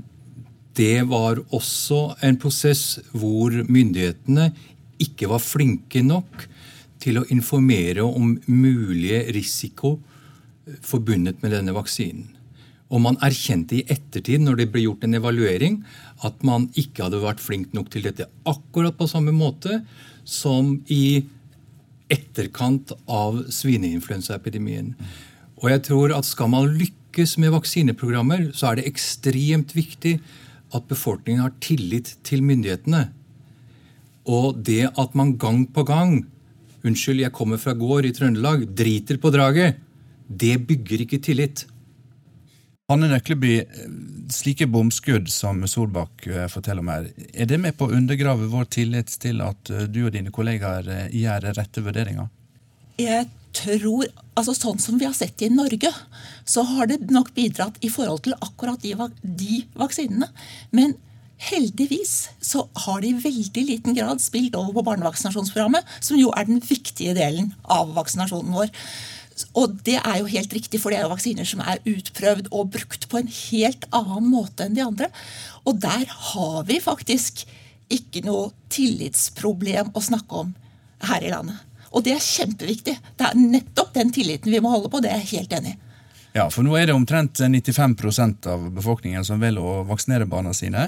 [0.74, 4.50] det var også en prosess hvor myndighetene
[5.04, 6.48] ikke var flinke nok
[7.04, 10.00] til å informere om mulige risiko
[10.82, 12.33] forbundet med denne vaksinen.
[12.94, 15.80] Og man erkjente i ettertid, når det ble gjort en evaluering,
[16.22, 18.30] at man ikke hadde vært flink nok til dette.
[18.46, 19.82] Akkurat på samme måte
[20.24, 21.24] som i
[22.14, 24.94] etterkant av svineinfluensaepidemien.
[25.64, 30.20] Og jeg tror at skal man lykkes med vaksineprogrammer, så er det ekstremt viktig
[30.74, 33.08] at befolkningen har tillit til myndighetene.
[34.30, 36.22] Og det at man gang på gang
[36.84, 38.66] Unnskyld, jeg kommer fra gård i Trøndelag.
[38.76, 39.78] Driter på draget.
[40.28, 41.62] Det bygger ikke tillit.
[42.92, 43.62] Anne Nøkleby,
[44.34, 48.68] slike bomskudd som Solbakk eh, forteller om her, er det med på å undergrave vår
[48.76, 52.28] tillit til at eh, du og dine kollegaer eh, gjør rette vurderinger?
[53.00, 55.94] Jeg tror, altså Sånn som vi har sett det i Norge,
[56.44, 60.28] så har det nok bidratt i forhold til akkurat de, de vaksinene.
[60.76, 60.98] Men
[61.44, 66.52] heldigvis så har det i veldig liten grad spilt over på barnevaksinasjonsprogrammet, som jo er
[66.52, 68.76] den viktige delen av vaksinasjonen vår.
[69.58, 72.72] Og det er jo helt riktig, for det er jo vaksiner som er utprøvd og
[72.76, 75.10] brukt på en helt annen måte enn de andre.
[75.66, 77.46] Og der har vi faktisk
[77.94, 80.54] ikke noe tillitsproblem å snakke om
[81.10, 81.58] her i landet.
[81.94, 82.96] Og det er kjempeviktig.
[83.18, 85.02] Det er nettopp den tilliten vi må holde på.
[85.04, 85.80] Det er jeg helt enig i.
[86.34, 90.88] Ja, for nå er det omtrent 95% av befolkningen som velger å vaksinere barna sine.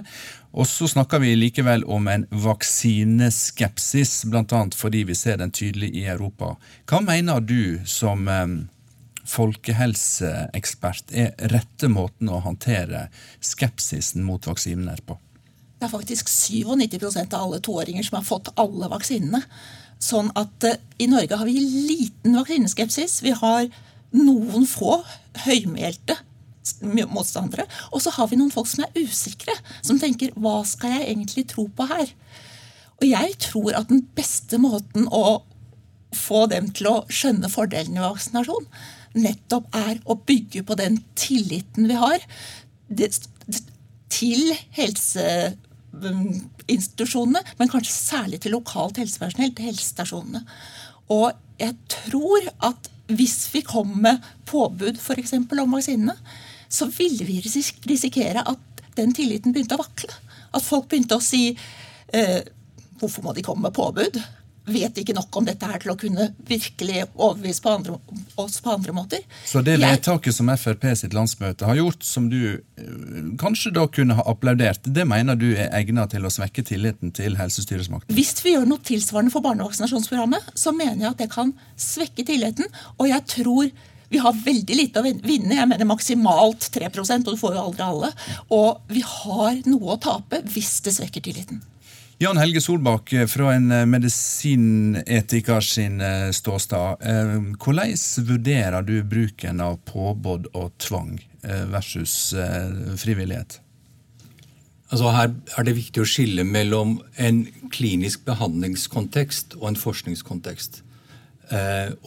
[0.58, 4.62] Og så snakker vi likevel om en vaksineskepsis, bl.a.
[4.74, 6.56] fordi vi ser den tydelig i Europa.
[6.90, 8.48] Hva mener du som eh,
[9.30, 15.20] folkehelseekspert er rette måten å håndtere skepsisen mot vaksiner på?
[15.78, 19.44] Det er faktisk 97% av alle toåringer som har fått alle vaksinene.
[20.02, 23.20] Sånn at uh, i Norge har vi liten vaksineskepsis.
[23.22, 23.68] Vi har
[24.16, 24.98] noen få
[25.44, 26.16] høymælte
[26.82, 27.66] motstandere.
[27.94, 31.48] Og så har vi noen folk som er usikre, som tenker 'hva skal jeg egentlig
[31.48, 32.14] tro på her'?
[33.02, 35.42] Og jeg tror at den beste måten å
[36.14, 38.66] få dem til å skjønne fordelen i vaksinasjon,
[39.16, 42.20] nettopp er å bygge på den tilliten vi har
[44.10, 50.42] til helseinstitusjonene, men kanskje særlig til lokalt helsepersonell, til helsestasjonene.
[51.12, 51.28] Og
[51.60, 55.34] jeg tror at hvis vi kom med påbud f.eks.
[55.34, 56.16] om vaksinene,
[56.70, 60.12] så ville vi risikere at den tilliten begynte å vakle.
[60.56, 62.42] At folk begynte å si eh,
[63.00, 64.20] hvorfor må de komme med påbud?
[64.66, 68.00] Vet ikke nok om dette her til å kunne virkelig overbevise på andre,
[68.42, 69.22] oss på andre måter.
[69.46, 72.62] Så det vedtaket som Frp sitt landsmøte har gjort, som du eh,
[73.42, 77.38] kanskje da kunne ha applaudert, det mener du er egnet til å svekke tilliten til
[77.38, 78.16] helsestyresmakten?
[78.18, 82.72] Hvis vi gjør noe tilsvarende for barnevaksinasjonsprogrammet, så mener jeg at det kan svekke tilliten.
[82.98, 83.70] Og jeg tror
[84.10, 85.58] vi har veldig lite å vinne.
[85.58, 88.12] Jeg mener maksimalt 3% og du får jo aldri alle.
[88.54, 91.64] Og vi har noe å tape hvis det svekker tilliten.
[92.16, 97.02] Jan Helge Solbakk fra en eh, medisinetiker sin eh, ståstad.
[97.04, 97.92] Eh, hvordan
[98.30, 101.18] vurderer du bruken av påbud og tvang
[101.70, 102.34] versus
[102.98, 103.60] frivillighet?
[104.90, 105.28] Altså her
[105.60, 110.80] er det viktig å skille mellom en klinisk behandlingskontekst og en forskningskontekst.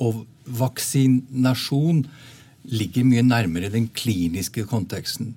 [0.03, 0.25] Og
[0.59, 2.03] vaksinasjon
[2.67, 5.37] ligger mye nærmere den kliniske konteksten.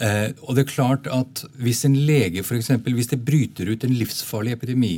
[0.00, 3.84] Eh, og det er klart at Hvis en lege for eksempel, hvis det bryter ut
[3.84, 4.94] en livsfarlig epidemi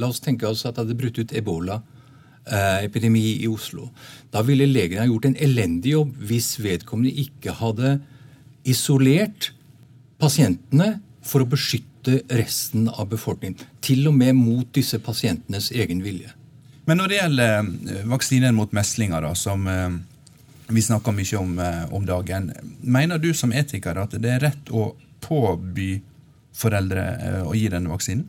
[0.00, 3.90] La oss tenke oss at det hadde brutt ut ebola-epidemi eh, i Oslo.
[4.32, 7.98] Da ville legen ha gjort en elendig jobb hvis vedkommende ikke hadde
[8.64, 9.50] isolert
[10.22, 13.60] pasientene for å beskytte resten av befolkningen.
[13.84, 16.32] Til og med mot disse pasientenes egen vilje.
[16.88, 20.00] Men når det gjelder vaksinen vaksiner mot meslinger, da, som eh,
[20.72, 22.50] vi snakker mye om eh, om dagen,
[22.80, 24.92] mener du som etiker at det er rett å
[25.22, 25.94] påby
[26.56, 27.04] foreldre
[27.48, 28.26] å gi denne vaksinen?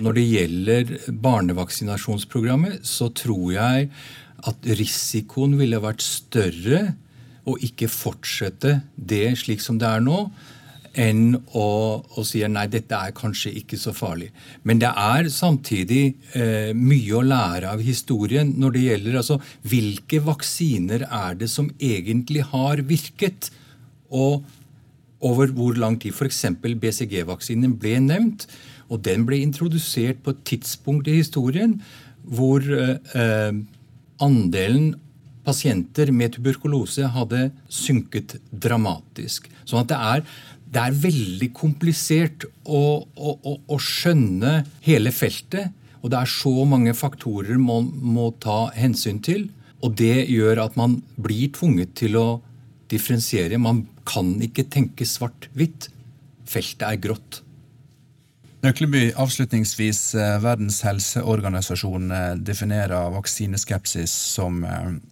[0.00, 3.90] Når det gjelder barnevaksinasjonsprogrammet, så tror jeg
[4.48, 6.94] at risikoen ville vært større
[7.48, 10.28] å ikke fortsette det slik som det er nå,
[10.98, 11.66] enn å,
[12.02, 14.30] å si nei, dette er kanskje ikke så farlig.
[14.66, 16.02] Men det er samtidig
[16.34, 19.38] eh, mye å lære av historien når det gjelder altså,
[19.70, 23.52] hvilke vaksiner er det som egentlig har virket,
[24.10, 24.42] og
[25.20, 26.16] over hvor lang tid.
[26.16, 26.46] F.eks.
[26.58, 28.48] BCG-vaksinen ble nevnt,
[28.90, 31.76] og den ble introdusert på et tidspunkt i historien
[32.26, 33.52] hvor eh,
[34.20, 34.94] andelen
[35.46, 39.48] pasienter med tuberkulose hadde synket dramatisk.
[39.64, 40.24] Sånn at det er
[40.70, 45.74] det er veldig komplisert å, å, å, å, skjønne hele feltet.
[46.00, 49.48] Og det er så mange faktorer man må ta hensyn til.
[49.82, 52.28] Og det gjør at man blir tvunget til å
[52.90, 53.58] differensiere.
[53.58, 55.90] Man kan ikke tenke svart-hvitt.
[56.50, 57.42] Feltet er grått.
[58.60, 60.14] Nøkleby, avslutningsvis.
[60.14, 64.60] eh, Verdens helseorganisasjon eh, definerer vaksineskepsis som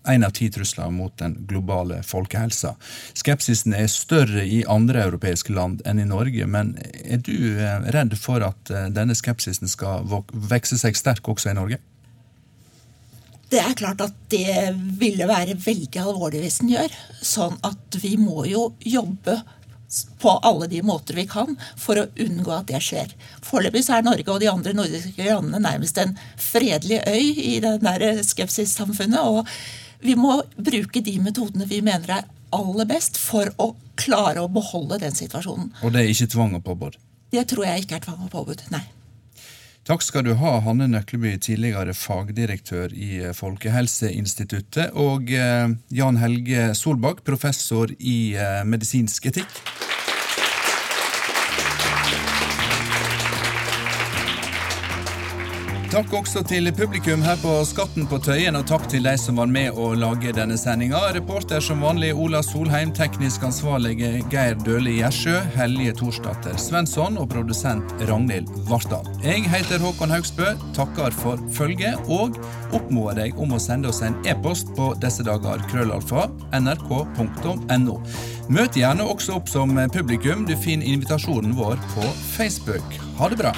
[0.04, 2.74] én av ti trusler mot den globale folkehelsa.
[3.16, 8.18] Skepsisen er større i andre europeiske land enn i Norge, men er du eh, redd
[8.20, 11.80] for at eh, denne skepsisen skal vok- vokse seg sterk også i Norge?
[13.48, 16.92] Det er klart at det ville være veldig alvorlig hvis den gjør.
[17.24, 19.40] Sånn at vi må jo jobbe
[20.20, 23.14] på alle de måter vi kan for å unngå at det skjer.
[23.44, 27.24] Foreløpig er Norge og de andre nordiske landene nærmest en fredelig øy
[27.54, 29.20] i det der skepsissamfunnet.
[29.24, 29.48] Og
[30.04, 35.00] vi må bruke de metodene vi mener er aller best for å klare å beholde
[35.02, 35.72] den situasjonen.
[35.82, 37.00] Og det er ikke tvang og påbud?
[37.32, 38.62] Det tror jeg ikke er tvang og påbud.
[38.72, 38.84] Nei.
[39.88, 45.64] Takk skal du ha, Hanne Nøkleby, tidligere fagdirektør i eh, Folkehelseinstituttet, og eh,
[45.96, 49.62] Jan Helge Solbakk, professor i eh, medisinsk etikk.
[55.98, 59.48] Takk også til publikum her på Skatten på Tøyen, og takk til de som var
[59.50, 61.00] med å lage denne sendinga.
[61.16, 67.96] Reporter som vanlig Ola Solheim, teknisk ansvarlige Geir Døhli Gjersjø, Hellige Torsdatter Svensson og produsent
[68.06, 69.10] Ragnhild Vartdal.
[69.26, 72.38] Jeg heter Håkon Haugsbø, takker for følget, og
[72.70, 76.28] oppmoder deg om å sende oss en e-post på disse dager krøllalfa
[76.62, 77.98] nrk.no.
[78.46, 80.46] Møt gjerne også opp som publikum.
[80.46, 83.02] Du finner invitasjonen vår på Facebook.
[83.18, 83.56] Ha det bra.